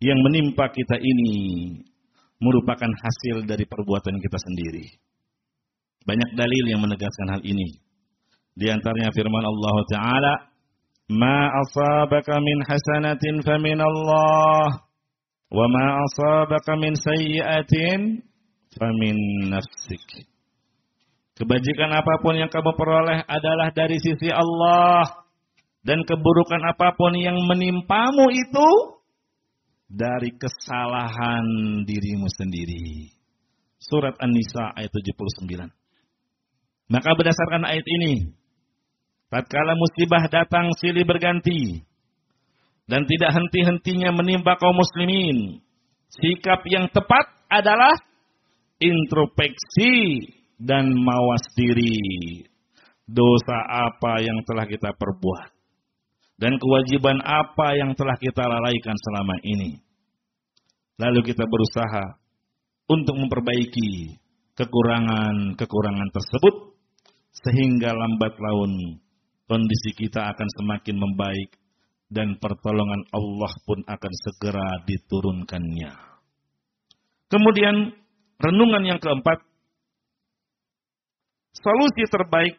yang 0.00 0.16
menimpa 0.24 0.72
kita 0.72 0.96
ini 0.96 1.32
merupakan 2.40 2.88
hasil 2.88 3.44
dari 3.44 3.68
perbuatan 3.68 4.16
kita 4.16 4.38
sendiri. 4.40 4.96
Banyak 6.08 6.32
dalil 6.32 6.64
yang 6.72 6.80
menegaskan 6.80 7.36
hal 7.36 7.42
ini. 7.44 7.76
Di 8.56 8.72
antaranya 8.72 9.12
firman 9.12 9.44
Allah 9.44 9.76
Ta'ala, 9.92 10.34
Ma 11.10 11.50
asabaka 11.52 12.38
min 12.40 12.62
hasanatin 12.64 13.42
famin 13.42 13.82
Allah, 13.82 14.86
wa 15.50 15.66
ma 15.66 15.86
asabaka 16.06 16.78
min 16.78 16.94
sayyiatin 16.94 18.24
famin 18.78 19.18
nafsik. 19.50 20.29
Kebajikan 21.40 21.88
apa 21.88 22.20
pun 22.20 22.36
yang 22.36 22.52
kamu 22.52 22.76
peroleh 22.76 23.24
adalah 23.24 23.72
dari 23.72 23.96
sisi 23.96 24.28
Allah. 24.28 25.24
Dan 25.80 26.04
keburukan 26.04 26.60
apa 26.68 26.92
pun 26.92 27.16
yang 27.16 27.40
menimpamu 27.48 28.28
itu 28.28 28.68
dari 29.88 30.36
kesalahan 30.36 31.80
dirimu 31.88 32.28
sendiri. 32.28 33.16
Surat 33.80 34.20
An-Nisa 34.20 34.76
ayat 34.76 34.92
79. 34.92 35.72
Maka 36.92 37.10
berdasarkan 37.16 37.64
ayat 37.64 37.88
ini, 37.88 38.36
tatkala 39.32 39.72
musibah 39.72 40.28
datang 40.28 40.68
silih 40.76 41.08
berganti 41.08 41.80
dan 42.84 43.08
tidak 43.08 43.32
henti-hentinya 43.32 44.12
menimpa 44.12 44.60
kaum 44.60 44.76
muslimin, 44.76 45.64
sikap 46.12 46.60
yang 46.68 46.92
tepat 46.92 47.30
adalah 47.48 47.96
introspeksi 48.76 50.28
dan 50.60 50.92
mawas 50.92 51.44
diri. 51.56 51.96
Dosa 53.10 53.58
apa 53.66 54.22
yang 54.22 54.38
telah 54.46 54.68
kita 54.68 54.94
perbuat. 54.94 55.50
Dan 56.38 56.60
kewajiban 56.60 57.18
apa 57.24 57.74
yang 57.74 57.96
telah 57.98 58.14
kita 58.20 58.46
lalaikan 58.46 58.94
selama 58.94 59.34
ini. 59.42 59.82
Lalu 61.00 61.32
kita 61.32 61.42
berusaha 61.42 62.20
untuk 62.86 63.18
memperbaiki 63.18 64.14
kekurangan-kekurangan 64.54 66.08
tersebut. 66.14 66.54
Sehingga 67.30 67.96
lambat 67.96 68.36
laun 68.38 69.00
kondisi 69.50 69.90
kita 69.96 70.30
akan 70.30 70.48
semakin 70.60 70.96
membaik. 71.00 71.50
Dan 72.10 72.38
pertolongan 72.38 73.06
Allah 73.10 73.52
pun 73.66 73.82
akan 73.86 74.12
segera 74.22 74.82
diturunkannya. 74.86 75.92
Kemudian 77.30 77.94
Renungan 78.40 78.82
yang 78.88 78.96
keempat, 78.96 79.44
solusi 81.54 82.06
terbaik 82.06 82.54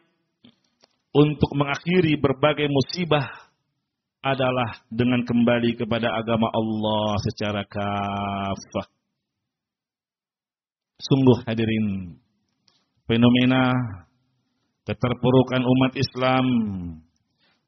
untuk 1.12 1.50
mengakhiri 1.52 2.16
berbagai 2.16 2.68
musibah 2.72 3.52
adalah 4.22 4.86
dengan 4.88 5.26
kembali 5.26 5.76
kepada 5.76 6.08
agama 6.14 6.48
Allah 6.54 7.18
secara 7.26 7.62
kafah. 7.66 8.86
Sungguh 11.02 11.42
hadirin, 11.42 12.16
fenomena 13.10 13.74
keterpurukan 14.86 15.62
umat 15.66 15.92
Islam 15.98 16.46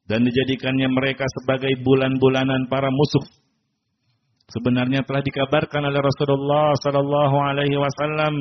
dan 0.07 0.23
dijadikannya 0.23 0.87
mereka 0.87 1.27
sebagai 1.41 1.75
bulan-bulanan 1.83 2.71
para 2.71 2.87
musuh. 2.87 3.27
Sebenarnya 4.45 5.03
telah 5.03 5.25
dikabarkan 5.25 5.89
oleh 5.89 5.99
Rasulullah 5.99 6.71
sallallahu 6.79 7.35
alaihi 7.35 7.75
wasallam 7.81 8.35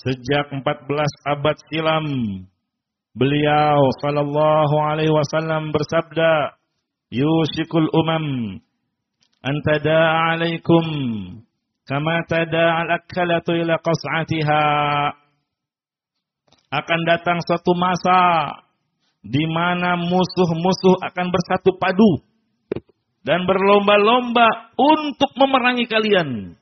sejak 0.00 0.48
14 0.48 0.64
abad 1.28 1.56
silam 1.68 2.06
beliau 3.12 3.84
sallallahu 4.00 4.76
alaihi 4.80 5.12
wasallam 5.12 5.76
bersabda 5.76 6.56
yushikul 7.12 7.88
umam 7.92 8.56
an 9.44 9.54
tada'a 9.60 10.36
alaikum 10.36 10.84
kama 11.84 12.24
tada'a 12.24 12.86
al-akalatu 12.86 13.60
ila 13.60 13.76
qas'atiha 13.82 14.64
akan 16.70 17.00
datang 17.02 17.42
suatu 17.44 17.74
masa 17.74 18.56
di 19.20 19.44
mana 19.50 20.00
musuh-musuh 20.00 20.96
akan 21.02 21.26
bersatu 21.28 21.76
padu 21.76 22.24
dan 23.20 23.44
berlomba-lomba 23.44 24.72
untuk 24.80 25.28
memerangi 25.36 25.84
kalian. 25.84 26.56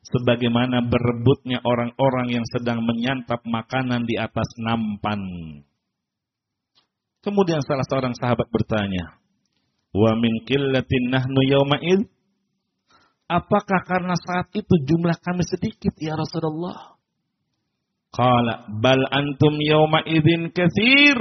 Sebagaimana 0.00 0.80
berebutnya 0.88 1.60
orang-orang 1.60 2.40
yang 2.40 2.46
sedang 2.48 2.80
menyantap 2.82 3.44
makanan 3.44 4.08
di 4.08 4.16
atas 4.16 4.48
nampan. 4.56 5.20
Kemudian 7.20 7.60
salah 7.60 7.84
seorang 7.84 8.16
sahabat 8.16 8.48
bertanya, 8.48 9.20
"Wa 9.92 10.16
min 10.16 10.40
qillatin 10.48 11.12
nahnu 11.12 11.40
yauma'id?" 11.44 12.08
Apakah 13.30 13.86
karena 13.86 14.18
saat 14.18 14.50
itu 14.56 14.74
jumlah 14.88 15.14
kami 15.22 15.46
sedikit 15.46 15.94
ya 16.00 16.18
Rasulullah? 16.18 16.98
Qala 18.10 18.66
bal 18.66 19.06
antum 19.06 19.54
yawma 19.62 20.02
idzin 20.02 20.50
katsir 20.50 21.14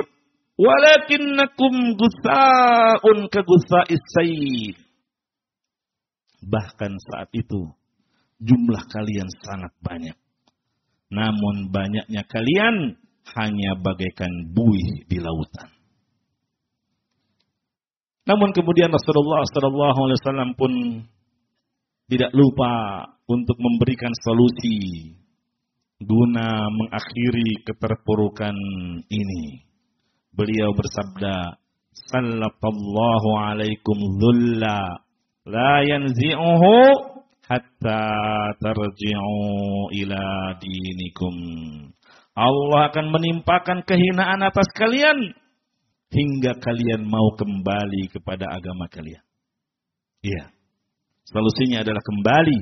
walakinnakum 0.57 1.93
gusaun 1.93 3.29
ka 3.29 3.45
gusais. 3.45 4.73
Bahkan 6.41 6.91
saat 6.97 7.29
itu 7.37 7.69
jumlah 8.39 8.83
kalian 8.89 9.29
sangat 9.43 9.73
banyak. 9.83 10.17
Namun 11.09 11.73
banyaknya 11.73 12.23
kalian 12.25 12.95
hanya 13.35 13.71
bagaikan 13.77 14.29
buih 14.53 15.05
di 15.05 15.17
lautan. 15.21 15.69
Namun 18.29 18.53
kemudian 18.53 18.93
Rasulullah 18.93 19.41
Sallallahu 19.41 19.99
Alaihi 20.05 20.19
Wasallam 20.21 20.51
pun 20.53 20.73
tidak 22.09 22.29
lupa 22.33 23.05
untuk 23.25 23.57
memberikan 23.57 24.13
solusi 24.21 25.13
guna 25.97 26.69
mengakhiri 26.69 27.65
keterpurukan 27.65 28.55
ini. 29.09 29.65
Beliau 30.33 30.71
bersabda, 30.77 31.57
Sallallahu 31.89 33.29
alaikum 33.49 33.97
dhulla 34.21 35.03
la 35.49 35.73
yanzi'uhu 35.83 37.18
hatta 37.49 38.01
tarji'u 38.61 39.37
ila 40.05 40.23
dinikum. 40.61 41.35
Allah 42.37 42.93
akan 42.93 43.05
menimpakan 43.11 43.83
kehinaan 43.83 44.39
atas 44.45 44.69
kalian 44.77 45.33
hingga 46.13 46.55
kalian 46.61 47.03
mau 47.03 47.33
kembali 47.35 48.13
kepada 48.13 48.47
agama 48.53 48.85
kalian. 48.87 49.25
Iya. 50.23 50.53
Solusinya 51.27 51.83
adalah 51.85 52.01
kembali 52.01 52.59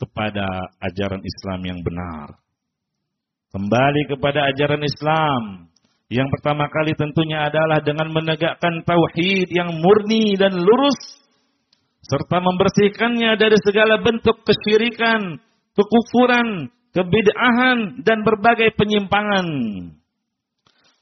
kepada 0.00 0.46
ajaran 0.80 1.20
Islam 1.20 1.60
yang 1.66 1.80
benar. 1.84 2.40
Kembali 3.50 4.02
kepada 4.08 4.46
ajaran 4.54 4.80
Islam. 4.80 5.42
Yang 6.10 6.28
pertama 6.38 6.66
kali 6.70 6.94
tentunya 6.96 7.46
adalah 7.46 7.82
dengan 7.82 8.10
menegakkan 8.10 8.82
tauhid 8.82 9.46
yang 9.52 9.78
murni 9.78 10.34
dan 10.34 10.54
lurus 10.54 10.98
serta 12.10 12.42
membersihkannya 12.42 13.38
dari 13.38 13.54
segala 13.62 14.02
bentuk 14.02 14.42
kesyirikan, 14.42 15.38
kekufuran, 15.78 16.74
kebid'ahan 16.90 18.02
dan 18.02 18.26
berbagai 18.26 18.74
penyimpangan. 18.74 19.46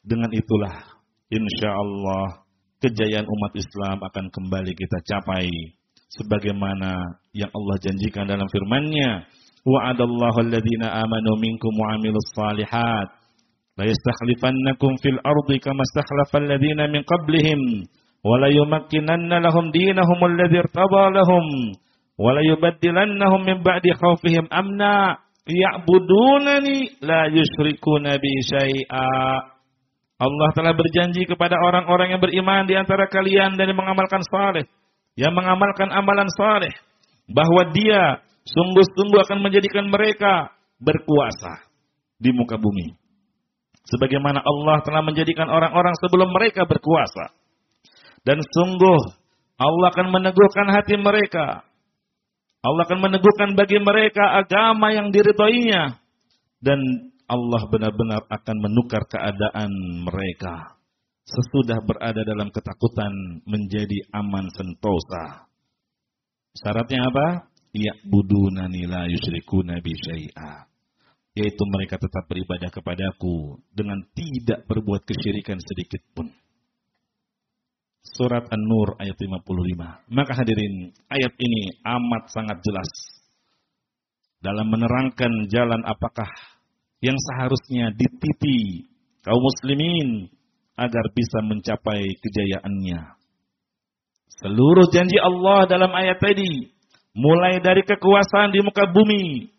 Dengan 0.04 0.30
itulah 0.36 0.76
insya 1.32 1.72
Allah 1.72 2.44
kejayaan 2.84 3.24
umat 3.24 3.52
Islam 3.56 3.96
akan 4.04 4.24
kembali 4.28 4.72
kita 4.76 5.00
capai 5.08 5.48
sebagaimana 6.12 7.20
yang 7.36 7.50
Allah 7.52 7.76
janjikan 7.82 8.24
dalam 8.24 8.48
firman-Nya 8.48 9.28
wa'adallahu 9.66 10.38
alladhina 10.46 11.04
amanu 11.04 11.36
minkum 11.42 11.72
wa 11.76 11.92
'amilus 11.92 12.28
salihat 12.32 13.08
la 13.76 13.84
yastakhlifannakum 13.84 14.96
fil 15.04 15.20
ardi 15.20 15.56
kama 15.60 15.84
istakhlafa 15.84 16.36
alladhina 16.40 16.88
min 16.88 17.04
qablihim 17.04 17.60
yumakkinanna 18.50 19.40
lahum 19.40 19.72
dinahum 19.72 20.18
alladhi 20.20 20.60
irtada 20.60 21.08
lahum 21.14 21.44
wa 22.18 22.34
la 22.34 22.42
yubaddilannahum 22.44 23.46
min 23.46 23.62
ba'di 23.62 23.94
khawfihim 23.94 24.50
amna 24.50 25.22
ya'budunani 25.46 27.00
la 27.00 27.30
yusyrikuna 27.32 28.20
bi 28.20 28.32
syai'a 28.44 29.08
Allah 30.18 30.50
telah 30.50 30.74
berjanji 30.74 31.30
kepada 31.30 31.54
orang-orang 31.62 32.18
yang 32.18 32.20
beriman 32.20 32.66
di 32.66 32.74
antara 32.74 33.06
kalian 33.06 33.54
dan 33.54 33.70
yang 33.70 33.78
mengamalkan 33.78 34.18
saleh 34.26 34.66
yang 35.18 35.34
mengamalkan 35.34 35.90
amalan 35.90 36.26
saleh 36.38 36.74
bahwa 37.26 37.70
dia 37.74 38.22
sungguh-sungguh 38.46 39.20
akan 39.26 39.38
menjadikan 39.42 39.90
mereka 39.90 40.54
berkuasa 40.78 41.66
di 42.22 42.30
muka 42.30 42.54
bumi. 42.54 42.94
Sebagaimana 43.88 44.44
Allah 44.44 44.84
telah 44.84 45.02
menjadikan 45.02 45.48
orang-orang 45.48 45.96
sebelum 46.04 46.28
mereka 46.30 46.68
berkuasa. 46.68 47.34
Dan 48.22 48.38
sungguh 48.42 49.00
Allah 49.58 49.88
akan 49.90 50.08
meneguhkan 50.14 50.68
hati 50.70 50.94
mereka. 50.98 51.66
Allah 52.62 52.82
akan 52.86 53.00
meneguhkan 53.10 53.54
bagi 53.54 53.78
mereka 53.82 54.38
agama 54.38 54.94
yang 54.94 55.10
diridhoinya. 55.10 55.98
Dan 56.58 56.80
Allah 57.28 57.62
benar-benar 57.70 58.26
akan 58.26 58.56
menukar 58.58 59.06
keadaan 59.06 59.70
mereka. 60.02 60.78
Sesudah 61.28 61.84
berada 61.84 62.24
dalam 62.24 62.48
ketakutan 62.48 63.44
menjadi 63.44 64.08
aman 64.16 64.48
sentosa. 64.56 65.46
Syaratnya 66.56 67.04
apa? 67.04 67.26
ya'budunani 67.76 68.88
la 68.88 69.04
yusyrikuna 69.06 69.84
bi 69.84 69.92
syai'a 69.92 70.68
yaitu 71.38 71.62
mereka 71.70 72.02
tetap 72.02 72.26
beribadah 72.26 72.66
kepadaku 72.66 73.62
dengan 73.70 74.02
tidak 74.10 74.66
berbuat 74.66 75.06
kesyirikan 75.06 75.62
sedikit 75.62 76.02
pun. 76.10 76.26
Surat 78.16 78.44
An-Nur 78.48 78.96
ayat 78.96 79.16
55. 79.16 80.08
Maka 80.08 80.32
hadirin, 80.38 80.94
ayat 81.12 81.34
ini 81.36 81.82
amat 81.84 82.32
sangat 82.32 82.58
jelas 82.64 82.90
dalam 84.38 84.70
menerangkan 84.70 85.50
jalan 85.50 85.82
apakah 85.82 86.30
yang 87.02 87.18
seharusnya 87.18 87.90
dititi 87.94 88.86
kaum 89.26 89.42
muslimin 89.42 90.30
agar 90.78 91.04
bisa 91.10 91.42
mencapai 91.42 92.06
kejayaannya. 92.22 93.18
Seluruh 94.38 94.86
janji 94.94 95.18
Allah 95.18 95.66
dalam 95.66 95.90
ayat 95.90 96.22
tadi 96.22 96.70
mulai 97.18 97.58
dari 97.58 97.82
kekuasaan 97.82 98.54
di 98.54 98.62
muka 98.62 98.86
bumi, 98.86 99.50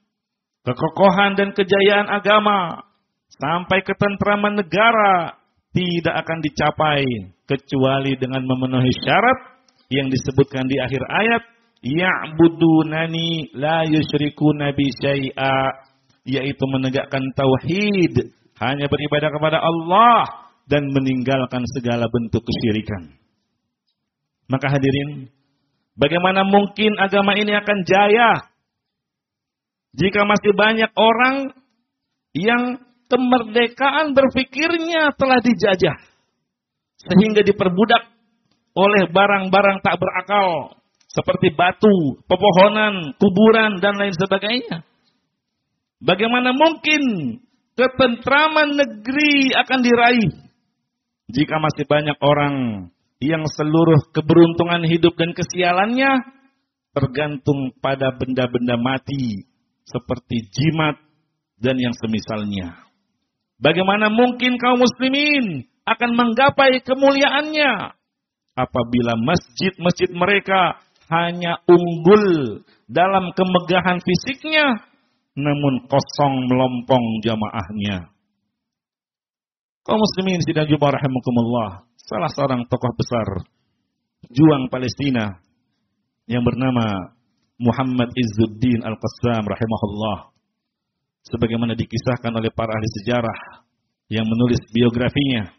kekokohan 0.63 1.35
dan 1.35 1.51
kejayaan 1.51 2.07
agama, 2.07 2.87
sampai 3.35 3.83
ketentraman 3.83 4.63
negara 4.63 5.35
tidak 5.75 6.15
akan 6.23 6.39
dicapai 6.39 7.03
kecuali 7.49 8.13
dengan 8.21 8.45
memenuhi 8.45 8.93
syarat 9.01 9.57
yang 9.89 10.05
disebutkan 10.13 10.69
di 10.69 10.77
akhir 10.77 11.01
ayat 11.01 11.43
ya'budunani 11.81 13.57
la 13.57 13.89
yusyriku 13.89 14.53
nabi 14.53 14.93
syai'a 15.01 15.57
yaitu 16.29 16.63
menegakkan 16.69 17.25
tauhid 17.33 18.37
hanya 18.61 18.85
beribadah 18.85 19.33
kepada 19.33 19.57
Allah 19.57 20.45
dan 20.69 20.85
meninggalkan 20.93 21.65
segala 21.73 22.05
bentuk 22.05 22.45
kesyirikan. 22.45 23.17
Maka 24.45 24.69
hadirin, 24.69 25.33
Bagaimana 25.99 26.47
mungkin 26.47 26.95
agama 26.95 27.35
ini 27.35 27.51
akan 27.51 27.83
jaya 27.83 28.47
jika 29.99 30.23
masih 30.23 30.55
banyak 30.55 30.87
orang 30.95 31.51
yang 32.31 32.79
kemerdekaan 33.11 34.15
berpikirnya 34.15 35.11
telah 35.19 35.43
dijajah 35.43 35.99
sehingga 37.03 37.41
diperbudak 37.43 38.11
oleh 38.75 39.07
barang-barang 39.11 39.79
tak 39.83 39.95
berakal 39.99 40.79
seperti 41.09 41.55
batu, 41.55 42.21
pepohonan, 42.29 43.17
kuburan 43.17 43.81
dan 43.81 43.97
lain 43.97 44.13
sebagainya. 44.13 44.85
Bagaimana 45.99 46.55
mungkin 46.55 47.01
ketentraman 47.75 48.75
negeri 48.75 49.51
akan 49.55 49.79
diraih 49.83 50.31
jika 51.31 51.55
masih 51.59 51.85
banyak 51.87 52.15
orang 52.23 52.87
yang 53.19 53.43
seluruh 53.51 53.99
keberuntungan 54.15 54.87
hidup 54.87 55.15
dan 55.19 55.35
kesialannya 55.35 56.39
tergantung 56.95 57.75
pada 57.83 58.15
benda-benda 58.15 58.79
mati 58.79 59.43
seperti 59.83 60.47
jimat 60.49 60.95
dan 61.59 61.75
yang 61.75 61.91
semisalnya. 61.99 62.79
Bagaimana 63.59 64.07
mungkin 64.07 64.55
kaum 64.55 64.79
muslimin 64.79 65.67
akan 65.89 66.11
menggapai 66.13 66.85
kemuliaannya 66.85 67.95
apabila 68.53 69.13
masjid-masjid 69.17 70.09
mereka 70.13 70.77
hanya 71.09 71.57
unggul 71.65 72.61
dalam 72.85 73.33
kemegahan 73.33 73.97
fisiknya 74.03 74.89
namun 75.39 75.87
kosong 75.87 76.51
melompong 76.51 77.23
jamaahnya. 77.23 78.11
Kaum 79.87 79.97
muslimin 79.97 80.43
sidang 80.43 80.67
jumpa 80.67 80.91
rahimakumullah, 80.91 81.87
salah 81.97 82.29
seorang 82.29 82.67
tokoh 82.67 82.93
besar 82.99 83.27
juang 84.29 84.67
Palestina 84.67 85.39
yang 86.27 86.43
bernama 86.43 87.15
Muhammad 87.57 88.11
Izzuddin 88.13 88.83
Al-Qassam 88.83 89.43
rahimahullah 89.47 90.31
sebagaimana 91.25 91.73
dikisahkan 91.75 92.31
oleh 92.35 92.51
para 92.51 92.71
ahli 92.71 92.89
sejarah 93.01 93.65
yang 94.11 94.27
menulis 94.27 94.59
biografinya. 94.71 95.58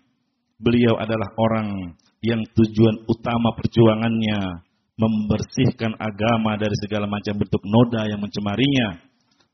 Beliau 0.60 1.00
adalah 1.00 1.32
orang 1.40 1.96
yang 2.20 2.44
tujuan 2.52 3.08
utama 3.08 3.56
perjuangannya 3.56 4.60
membersihkan 5.00 5.96
agama 5.96 6.60
dari 6.60 6.76
segala 6.84 7.08
macam 7.08 7.40
bentuk 7.40 7.64
noda 7.64 8.04
yang 8.04 8.20
mencemarinya, 8.20 9.00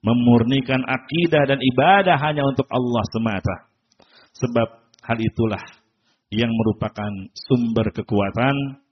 memurnikan 0.03 0.83
akidah 0.83 1.47
dan 1.47 1.63
ibadah 1.63 2.19
hanya 2.19 2.43
untuk 2.43 2.67
Allah 2.67 3.05
semata. 3.15 3.57
Sebab 4.35 4.69
hal 5.07 5.19
itulah 5.23 5.63
yang 6.35 6.51
merupakan 6.51 7.13
sumber 7.47 7.95
kekuatan 7.95 8.83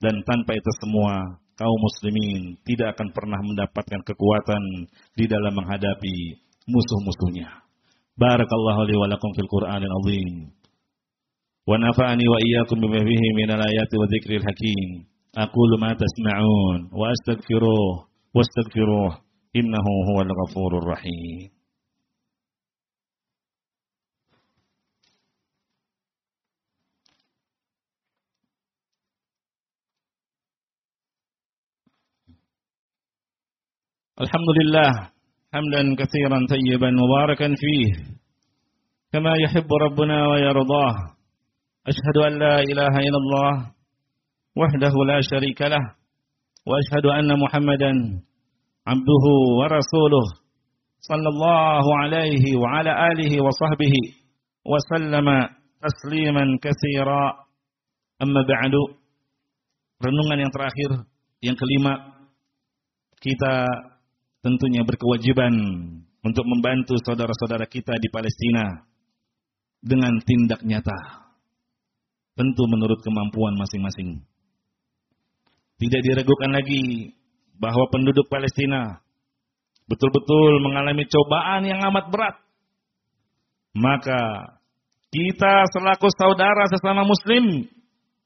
dan 0.00 0.14
tanpa 0.24 0.56
itu 0.56 0.72
semua 0.80 1.36
kaum 1.58 1.78
muslimin 1.84 2.56
tidak 2.64 2.96
akan 2.96 3.12
pernah 3.12 3.40
mendapatkan 3.44 4.00
kekuatan 4.08 4.62
di 5.12 5.28
dalam 5.28 5.52
menghadapi 5.52 6.40
musuh-musuhnya. 6.64 7.68
Barakallahu 8.16 8.88
li 8.88 8.94
wa 8.96 9.06
lakum 9.10 9.30
fil 9.36 9.46
Qur'anil 9.46 9.94
azim. 10.02 10.57
ونفعني 11.68 12.24
وإياكم 12.32 12.80
بما 12.80 12.98
فيه 13.08 13.24
من 13.36 13.50
الآيات 13.50 13.90
وذكر 14.00 14.30
الحكيم. 14.36 14.88
أقول 15.36 15.70
ما 15.80 15.90
تسمعون 16.02 16.78
وأستغفروه 16.92 18.08
واستغفروه 18.34 19.18
إنه 19.56 19.86
هو 20.08 20.22
الغفور 20.22 20.78
الرحيم. 20.78 21.50
الحمد 34.20 34.50
لله 34.60 34.90
حمدا 35.54 35.82
كثيرا 36.00 36.38
طيبا 36.50 36.90
مباركا 36.90 37.54
فيه 37.56 37.92
كما 39.12 39.32
يحب 39.44 39.68
ربنا 39.82 40.26
ويرضاه 40.28 41.17
أشهد 41.88 42.16
أن 42.28 42.32
لا 42.38 42.60
إله 42.60 42.94
إلا 43.08 43.18
الله 43.22 43.52
وحده 44.60 44.94
لا 45.10 45.18
شريك 45.24 45.60
له 45.62 45.84
وأشهد 46.68 47.06
أن 47.18 47.30
محمدا 47.32 47.92
عبده 48.86 49.24
ورسوله 49.58 50.26
صلى 51.00 51.28
الله 51.34 51.84
عليه 52.02 52.44
وعلى 52.60 52.92
آله 53.12 53.32
وصحبه 53.40 53.94
وسلم 54.68 55.28
تسليما 55.80 56.44
كثيرا. 56.60 57.24
أما 58.18 58.42
بعد 58.42 58.74
renungan 59.98 60.38
yang 60.44 60.52
terakhir 60.52 60.90
yang 61.42 61.56
kelima 61.58 62.22
kita 63.18 63.66
tentunya 64.44 64.86
berkewajiban 64.86 65.54
untuk 66.22 66.44
membantu 66.46 66.94
saudara-saudara 67.02 67.66
kita 67.66 67.98
di 67.98 68.06
Palestina 68.12 68.86
dengan 69.82 70.18
tindak 70.22 70.62
nyata. 70.62 71.27
Tentu 72.38 72.62
menurut 72.70 73.02
kemampuan 73.02 73.58
masing-masing. 73.58 74.22
Tidak 75.82 76.00
diragukan 76.06 76.54
lagi 76.54 77.10
bahwa 77.58 77.90
penduduk 77.90 78.30
Palestina 78.30 79.02
betul-betul 79.90 80.62
mengalami 80.62 81.02
cobaan 81.10 81.66
yang 81.66 81.82
amat 81.90 82.14
berat. 82.14 82.36
Maka 83.74 84.54
kita 85.10 85.66
selaku 85.74 86.06
saudara 86.14 86.70
sesama 86.70 87.02
muslim 87.02 87.66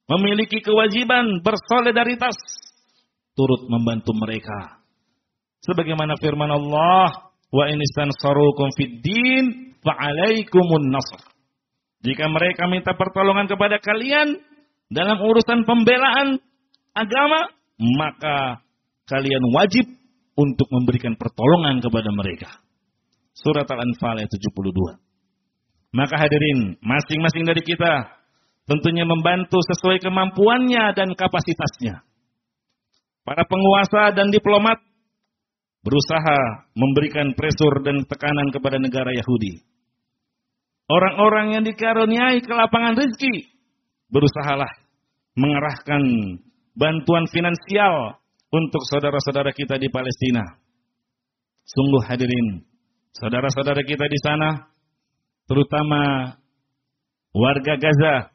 memiliki 0.05 0.61
kewajiban 0.61 1.40
bersolidaritas 1.40 2.37
turut 3.33 3.64
membantu 3.72 4.12
mereka 4.12 4.83
Sebagaimana 5.62 6.18
firman 6.18 6.51
Allah, 6.51 7.31
wa 7.55 7.64
in 7.70 7.79
istansarukum 7.79 8.75
fid 8.75 8.98
din 8.98 9.44
nasr. 10.90 11.22
Jika 12.02 12.26
mereka 12.26 12.66
minta 12.66 12.98
pertolongan 12.98 13.46
kepada 13.46 13.78
kalian 13.78 14.42
dalam 14.90 15.22
urusan 15.22 15.62
pembelaan 15.62 16.42
agama, 16.92 17.46
maka 17.78 18.58
kalian 19.06 19.42
wajib 19.54 19.86
untuk 20.34 20.66
memberikan 20.74 21.14
pertolongan 21.14 21.78
kepada 21.78 22.10
mereka. 22.10 22.50
Surat 23.38 23.64
Al-Anfal 23.70 24.18
ayat 24.18 24.30
72. 24.30 24.98
Maka 25.92 26.14
hadirin, 26.18 26.76
masing-masing 26.80 27.44
dari 27.46 27.62
kita 27.62 28.08
tentunya 28.66 29.04
membantu 29.04 29.60
sesuai 29.72 30.00
kemampuannya 30.00 30.96
dan 30.96 31.12
kapasitasnya. 31.12 32.02
Para 33.22 33.46
penguasa 33.46 34.10
dan 34.16 34.34
diplomat 34.34 34.82
berusaha 35.86 36.66
memberikan 36.74 37.34
presur 37.38 37.82
dan 37.86 38.02
tekanan 38.06 38.50
kepada 38.50 38.82
negara 38.82 39.14
Yahudi. 39.14 39.71
Orang-orang 40.90 41.59
yang 41.59 41.64
dikaruniai 41.64 42.42
kelapangan 42.42 42.99
rezeki 42.99 43.49
berusahalah 44.12 44.68
mengerahkan 45.38 46.03
bantuan 46.77 47.25
finansial 47.31 48.21
untuk 48.53 48.83
saudara-saudara 48.92 49.55
kita 49.57 49.81
di 49.81 49.88
Palestina. 49.88 50.45
Sungguh 51.64 52.05
hadirin, 52.05 52.66
saudara-saudara 53.16 53.81
kita 53.87 54.05
di 54.05 54.18
sana, 54.21 54.68
terutama 55.49 56.35
warga 57.33 57.75
Gaza, 57.81 58.35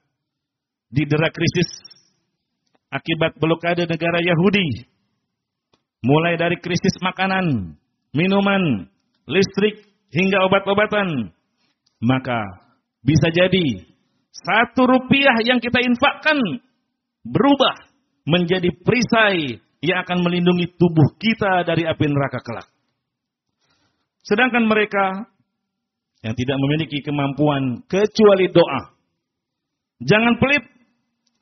didera 0.89 1.29
krisis 1.29 1.69
akibat 2.89 3.35
blokade 3.37 3.83
negara 3.85 4.23
Yahudi 4.23 4.87
mulai 6.01 6.39
dari 6.39 6.57
krisis 6.61 6.95
makanan, 7.03 7.75
minuman, 8.15 8.87
listrik, 9.27 9.83
hingga 10.13 10.45
obat-obatan, 10.47 11.35
maka 12.03 12.67
bisa 13.01 13.29
jadi 13.33 13.83
satu 14.33 14.85
rupiah 14.85 15.41
yang 15.41 15.57
kita 15.57 15.81
infakkan 15.81 16.37
berubah 17.25 17.89
menjadi 18.27 18.69
perisai 18.83 19.59
yang 19.81 20.03
akan 20.03 20.25
melindungi 20.25 20.73
tubuh 20.77 21.15
kita 21.17 21.63
dari 21.65 21.85
api 21.85 22.05
neraka 22.09 22.39
kelak. 22.41 22.67
Sedangkan 24.25 24.67
mereka 24.67 25.31
yang 26.25 26.35
tidak 26.35 26.57
memiliki 26.59 26.99
kemampuan 27.05 27.85
kecuali 27.87 28.51
doa. 28.51 28.81
Jangan 30.03 30.37
pelit 30.37 30.65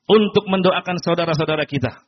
untuk 0.05 0.45
mendoakan 0.47 1.01
saudara-saudara 1.01 1.65
kita. 1.65 2.05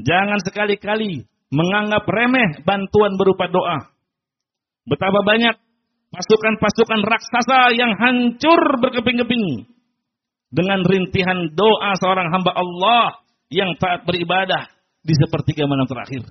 Jangan 0.00 0.40
sekali-kali 0.42 1.28
menganggap 1.52 2.02
remeh 2.08 2.64
bantuan 2.64 3.14
berupa 3.14 3.46
doa. 3.46 3.92
Betapa 4.88 5.20
banyak 5.22 5.54
pasukan-pasukan 6.12 7.00
raksasa 7.08 7.72
yang 7.72 7.96
hancur 7.96 8.60
berkeping-keping 8.84 9.64
dengan 10.52 10.84
rintihan 10.84 11.48
doa 11.56 11.96
seorang 11.96 12.28
hamba 12.28 12.52
Allah 12.52 13.24
yang 13.48 13.72
taat 13.80 14.04
beribadah 14.04 14.68
di 15.00 15.16
sepertiga 15.16 15.64
malam 15.64 15.88
terakhir. 15.88 16.28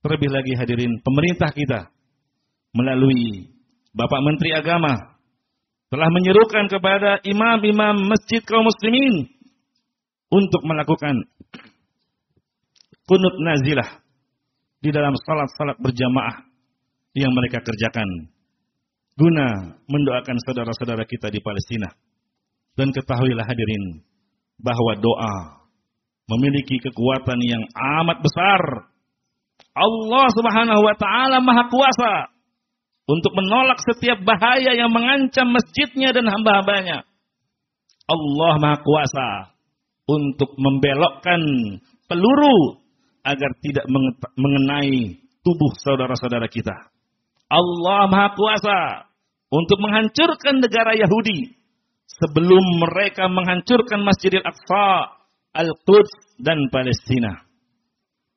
Terlebih 0.00 0.30
lagi 0.32 0.52
hadirin 0.56 0.96
pemerintah 1.04 1.52
kita 1.52 1.92
melalui 2.72 3.52
Bapak 3.92 4.20
Menteri 4.24 4.56
Agama 4.56 4.96
telah 5.92 6.08
menyerukan 6.08 6.72
kepada 6.72 7.20
imam-imam 7.20 8.08
masjid 8.08 8.40
kaum 8.40 8.64
muslimin 8.64 9.28
untuk 10.32 10.62
melakukan 10.64 11.20
kunut 13.04 13.36
nazilah 13.42 14.00
di 14.80 14.88
dalam 14.88 15.12
salat-salat 15.18 15.76
berjamaah 15.82 16.49
yang 17.14 17.32
mereka 17.34 17.58
kerjakan 17.62 18.06
guna 19.18 19.76
mendoakan 19.84 20.36
saudara-saudara 20.46 21.04
kita 21.04 21.28
di 21.28 21.42
Palestina. 21.44 21.90
Dan 22.78 22.94
ketahuilah 22.94 23.44
hadirin 23.44 24.00
bahwa 24.56 24.96
doa 24.96 25.60
memiliki 26.30 26.78
kekuatan 26.80 27.40
yang 27.42 27.62
amat 28.00 28.22
besar. 28.22 28.62
Allah 29.74 30.26
Subhanahu 30.32 30.80
wa 30.80 30.94
taala 30.96 31.42
Maha 31.42 31.68
Kuasa 31.68 32.14
untuk 33.10 33.34
menolak 33.34 33.82
setiap 33.82 34.22
bahaya 34.22 34.72
yang 34.72 34.88
mengancam 34.94 35.50
masjidnya 35.50 36.14
dan 36.14 36.30
hamba-hambanya. 36.30 37.04
Allah 38.06 38.54
Maha 38.62 38.78
Kuasa 38.80 39.28
untuk 40.08 40.54
membelokkan 40.56 41.42
peluru 42.06 42.80
agar 43.22 43.50
tidak 43.60 43.84
mengenai 44.38 45.20
tubuh 45.44 45.72
saudara-saudara 45.82 46.48
kita. 46.50 46.89
Allah 47.50 48.06
Maha 48.06 48.28
Kuasa 48.38 48.78
untuk 49.50 49.82
menghancurkan 49.82 50.62
negara 50.62 50.94
Yahudi 50.94 51.50
sebelum 52.06 52.64
mereka 52.78 53.26
menghancurkan 53.26 54.06
Masjidil 54.06 54.46
Aqsa, 54.46 55.18
Al-Quds 55.58 56.38
dan 56.38 56.70
Palestina. 56.70 57.42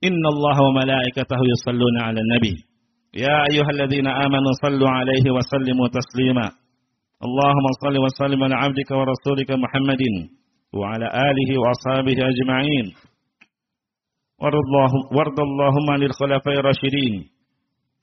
Inna 0.01 0.27
Allah 0.33 0.57
wa 0.57 0.71
malaikatahu 0.81 1.43
yusalluna 1.45 2.09
ala 2.09 2.21
nabi. 2.33 2.57
Ya 3.13 3.45
ayyuhalladzina 3.53 4.09
amanu 4.25 4.49
sallu 4.59 4.83
alaihi 4.89 5.29
wa 5.29 5.39
sallimu 5.45 5.85
taslima. 5.93 6.49
Allahumma 7.21 7.71
salli 7.85 8.01
wa 8.01 8.09
sallim 8.17 8.41
ala 8.41 8.65
abdika 8.67 8.97
wa 8.97 9.05
rasulika 9.05 9.53
Muhammadin 9.55 10.33
wa 10.73 10.97
ala 10.97 11.07
alihi 11.07 11.55
wa 11.61 11.69
ashabihi 11.71 12.19
ajma'in. 12.19 12.87
اللهم 14.43 15.87
عن 15.89 16.03
الخلفاء 16.03 16.55
الراشدين 16.59 17.13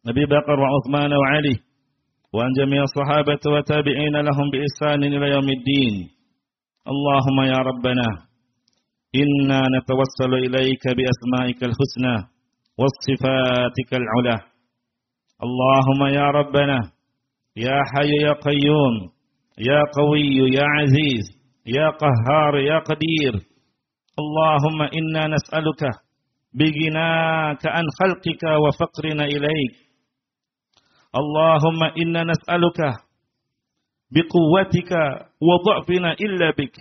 أبي 0.09 0.25
بكر 0.25 0.61
وعثمان 0.61 1.13
وعلي 1.13 1.57
وعن 2.35 2.51
جميع 2.59 2.83
الصحابة 2.83 3.41
وتابعين 3.55 4.17
لهم 4.17 4.47
بإحسان 4.53 5.05
إلى 5.05 5.27
يوم 5.35 5.49
الدين. 5.49 5.95
اللهم 6.93 7.39
يا 7.53 7.59
ربنا 7.71 8.09
إنا 9.23 9.61
نتوسل 9.77 10.33
إليك 10.35 10.85
بأسمائك 10.97 11.61
الحسنى 11.65 12.17
وصفاتك 12.79 13.91
العلى. 13.93 14.39
اللهم 15.45 16.15
يا 16.15 16.27
ربنا 16.31 16.79
يا 17.57 17.79
حي 17.93 18.11
يا 18.23 18.33
قيوم 18.33 18.95
يا 19.59 19.81
قوي 19.99 20.53
يا 20.57 20.65
عزيز 20.77 21.25
يا 21.67 21.91
قهار 21.91 22.59
يا 22.59 22.79
قدير. 22.79 23.35
اللهم 24.19 24.83
إنا 24.83 25.35
نسألك 25.35 25.83
بغناك 26.55 27.67
عن 27.67 27.85
خلقك 28.01 28.43
وفقرنا 28.65 29.25
إليك. 29.25 29.90
اللهم 31.11 31.81
إنا 32.03 32.23
نسألك 32.25 32.79
بقوتك 34.15 34.91
وضعفنا 35.43 36.11
إلا 36.13 36.51
بك. 36.59 36.77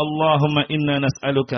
اللهم 0.00 0.56
إنا 0.58 0.94
نسألك 1.06 1.52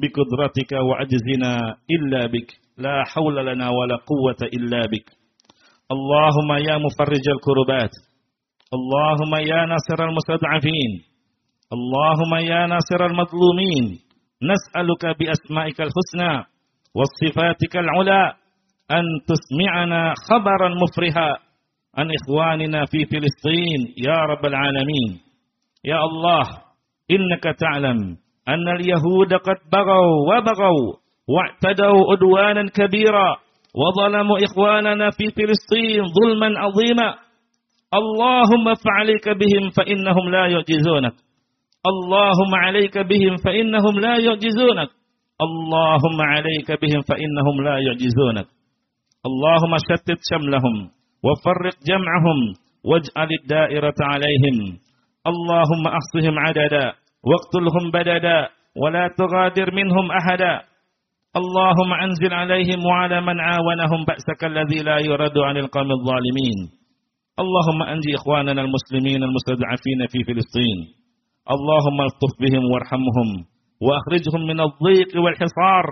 بقدرتك 0.00 0.72
وعجزنا 0.72 1.52
إلا 1.90 2.26
بك. 2.26 2.50
لا 2.78 3.04
حول 3.04 3.46
لنا 3.46 3.68
ولا 3.70 3.96
قوة 4.10 4.40
إلا 4.42 4.80
بك. 4.92 5.06
اللهم 5.92 6.50
يا 6.68 6.76
مفرج 6.78 7.24
الكربات. 7.36 7.94
اللهم 8.74 9.32
يا 9.34 9.60
ناصر 9.66 9.98
المستضعفين. 10.08 10.92
اللهم 11.72 12.32
يا 12.34 12.66
ناصر 12.66 13.00
المظلومين. 13.06 13.84
نسألك 14.42 15.02
بأسمائك 15.18 15.78
الحسنى 15.80 16.32
وصفاتك 16.94 17.76
العلى. 17.76 18.39
أن 18.90 19.04
تسمعنا 19.30 20.14
خبرا 20.30 20.68
مفرحا 20.82 21.36
عن 21.98 22.08
إخواننا 22.18 22.84
في 22.84 23.04
فلسطين 23.04 23.80
يا 24.06 24.18
رب 24.30 24.46
العالمين. 24.46 25.10
يا 25.84 26.04
الله 26.04 26.44
إنك 27.10 27.44
تعلم 27.58 28.16
أن 28.48 28.68
اليهود 28.68 29.34
قد 29.34 29.56
بغوا 29.72 30.16
وبغوا 30.28 30.92
واعتدوا 31.28 32.12
عدوانا 32.12 32.70
كبيرا 32.70 33.36
وظلموا 33.80 34.38
إخواننا 34.44 35.10
في 35.10 35.24
فلسطين 35.36 36.04
ظلما 36.04 36.58
عظيما. 36.58 37.14
اللهم 37.94 38.74
فعليك 38.74 39.28
بهم 39.28 39.70
فإنهم 39.76 40.30
لا 40.30 40.46
يعجزونك. 40.46 41.14
اللهم 41.86 42.52
عليك 42.54 42.98
بهم 42.98 43.36
فإنهم 43.44 44.00
لا 44.00 44.16
يعجزونك. 44.16 44.90
اللهم 45.46 46.18
عليك 46.32 46.68
بهم 46.82 47.00
فإنهم 47.08 47.56
لا 47.64 47.78
يعجزونك. 47.78 48.46
اللهم 49.28 49.72
شتت 49.88 50.20
شملهم 50.30 50.76
وفرق 51.26 51.76
جمعهم 51.90 52.38
واجعل 52.84 53.28
الدائرة 53.40 53.98
عليهم. 54.00 54.56
اللهم 55.26 55.84
أحصهم 55.98 56.34
عددا 56.38 56.86
واقتلهم 57.28 57.84
بددا 57.92 58.48
ولا 58.82 59.04
تغادر 59.18 59.74
منهم 59.74 60.06
أحدا. 60.12 60.54
اللهم 61.36 61.92
أنزل 62.04 62.32
عليهم 62.34 62.80
وعلى 62.86 63.20
من 63.20 63.40
عاونهم 63.40 64.04
بأسك 64.08 64.40
الذي 64.44 64.80
لا 64.88 64.98
يرد 64.98 65.38
عن 65.38 65.56
القوم 65.56 65.90
الظالمين. 65.98 66.58
اللهم 67.42 67.82
أنجي 67.82 68.14
إخواننا 68.14 68.62
المسلمين 68.62 69.22
المستضعفين 69.22 70.00
في 70.12 70.18
فلسطين. 70.24 70.78
اللهم 71.54 71.98
الطف 72.00 72.32
بهم 72.40 72.64
وارحمهم 72.72 73.28
وأخرجهم 73.84 74.42
من 74.46 74.60
الضيق 74.60 75.10
والحصار. 75.24 75.86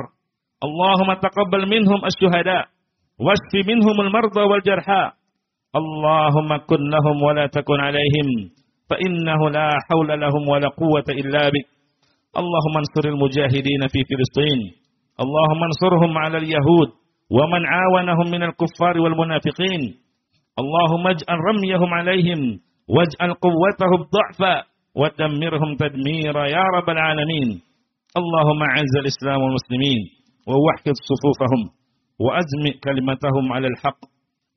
اللهم 0.65 1.11
تقبل 1.27 1.63
منهم 1.75 2.01
الشهداء. 2.11 2.78
واشف 3.27 3.53
منهم 3.71 3.97
المرضى 4.01 4.41
والجرحى. 4.51 5.05
اللهم 5.81 6.51
كن 6.69 6.83
لهم 6.95 7.23
ولا 7.23 7.47
تكن 7.47 7.81
عليهم 7.81 8.29
فإنه 8.91 9.51
لا 9.51 9.69
حول 9.91 10.21
لهم 10.21 10.49
ولا 10.49 10.69
قوة 10.69 11.09
إلا 11.09 11.49
بك. 11.55 11.67
اللهم 12.41 12.75
انصر 12.83 13.05
المجاهدين 13.13 13.83
في 13.93 14.01
فلسطين. 14.09 14.61
اللهم 15.23 15.61
انصرهم 15.69 16.19
على 16.19 16.37
اليهود 16.39 16.89
ومن 17.37 17.63
عاونهم 17.67 18.27
من 18.31 18.43
الكفار 18.43 19.01
والمنافقين. 19.01 19.83
اللهم 20.59 21.05
اجعل 21.07 21.39
رميهم 21.51 21.95
عليهم 21.95 22.41
واجعل 22.89 23.31
قوتهم 23.47 24.01
ضعفا 24.17 24.55
ودمرهم 25.01 25.71
تدميرا 25.77 26.45
يا 26.47 26.65
رب 26.77 26.89
العالمين. 26.91 27.49
اللهم 28.21 28.61
اعز 28.71 28.95
الإسلام 29.03 29.41
والمسلمين 29.43 30.01
ووحد 30.49 30.87
صفوفهم. 31.11 31.78
وأزمئ 32.19 32.75
كلمتهم 32.85 33.53
على 33.53 33.67
الحق. 33.67 34.01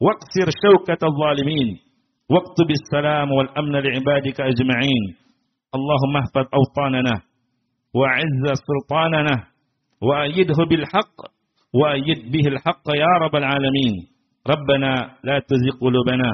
واقصر 0.02 0.47
شوكة 0.63 1.02
الظالمين. 1.10 1.78
واكتب 2.30 2.69
السلام 2.80 3.32
والأمن 3.32 3.71
لعبادك 3.71 4.41
أجمعين. 4.41 5.04
اللهم 5.76 6.13
اهفظ 6.17 6.47
أوطاننا 6.60 7.15
وأعز 7.93 8.45
سلطاننا 8.69 9.36
وأيده 10.02 10.60
بالحق 10.69 11.17
وأيد 11.74 12.32
به 12.32 12.45
الحق 12.47 12.86
يا 13.04 13.12
رب 13.24 13.36
العالمين. 13.36 13.93
ربنا 14.47 14.91
لا 15.24 15.39
تزغ 15.39 15.78
قلوبنا 15.82 16.30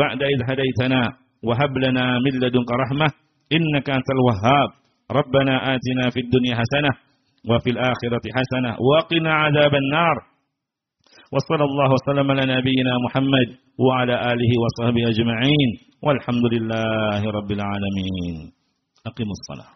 بعد 0.00 0.22
إذ 0.22 0.40
هديتنا 0.50 1.02
وهب 1.42 1.78
لنا 1.78 2.18
من 2.18 2.32
لدنك 2.42 2.70
رحمة 2.82 3.08
إنك 3.52 3.90
أنت 3.90 4.08
الوهاب. 4.16 4.70
ربنا 5.10 5.54
آتنا 5.74 6.04
في 6.14 6.20
الدنيا 6.20 6.54
حسنة 6.60 6.90
وفي 7.50 7.70
الآخرة 7.70 8.24
حسنة 8.36 8.76
وقنا 8.90 9.32
عذاب 9.34 9.74
النار. 9.74 10.33
وصلى 11.34 11.64
الله 11.64 11.88
وسلم 11.96 12.30
على 12.30 12.44
نبينا 12.56 12.92
محمد 13.04 13.48
وعلى 13.78 14.14
آله 14.32 14.52
وصحبه 14.62 15.02
أجمعين 15.08 15.68
والحمد 16.02 16.44
لله 16.54 17.20
رب 17.38 17.50
العالمين. 17.52 18.36
أقم 19.06 19.28
الصلاة. 19.38 19.74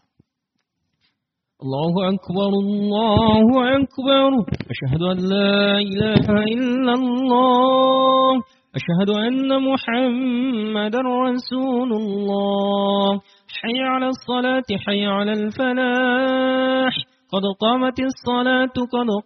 الله 1.62 1.94
أكبر 2.14 2.50
الله 2.64 3.46
أكبر. 3.76 4.30
أشهد 4.72 5.02
أن 5.02 5.18
لا 5.34 5.78
إله 5.78 6.26
إلا 6.54 6.92
الله. 6.92 8.32
أشهد 8.78 9.10
أن 9.10 9.62
محمد 9.70 10.94
رسول 10.96 11.90
الله. 11.92 13.20
حي 13.60 13.78
على 13.80 14.06
الصلاة 14.06 14.68
حي 14.86 15.06
على 15.06 15.32
الفلاح. 15.32 16.94
قد 17.32 17.42
قامت 17.60 17.98
الصلاة 18.00 18.66
قد 18.66 18.86
قامت 18.92 19.24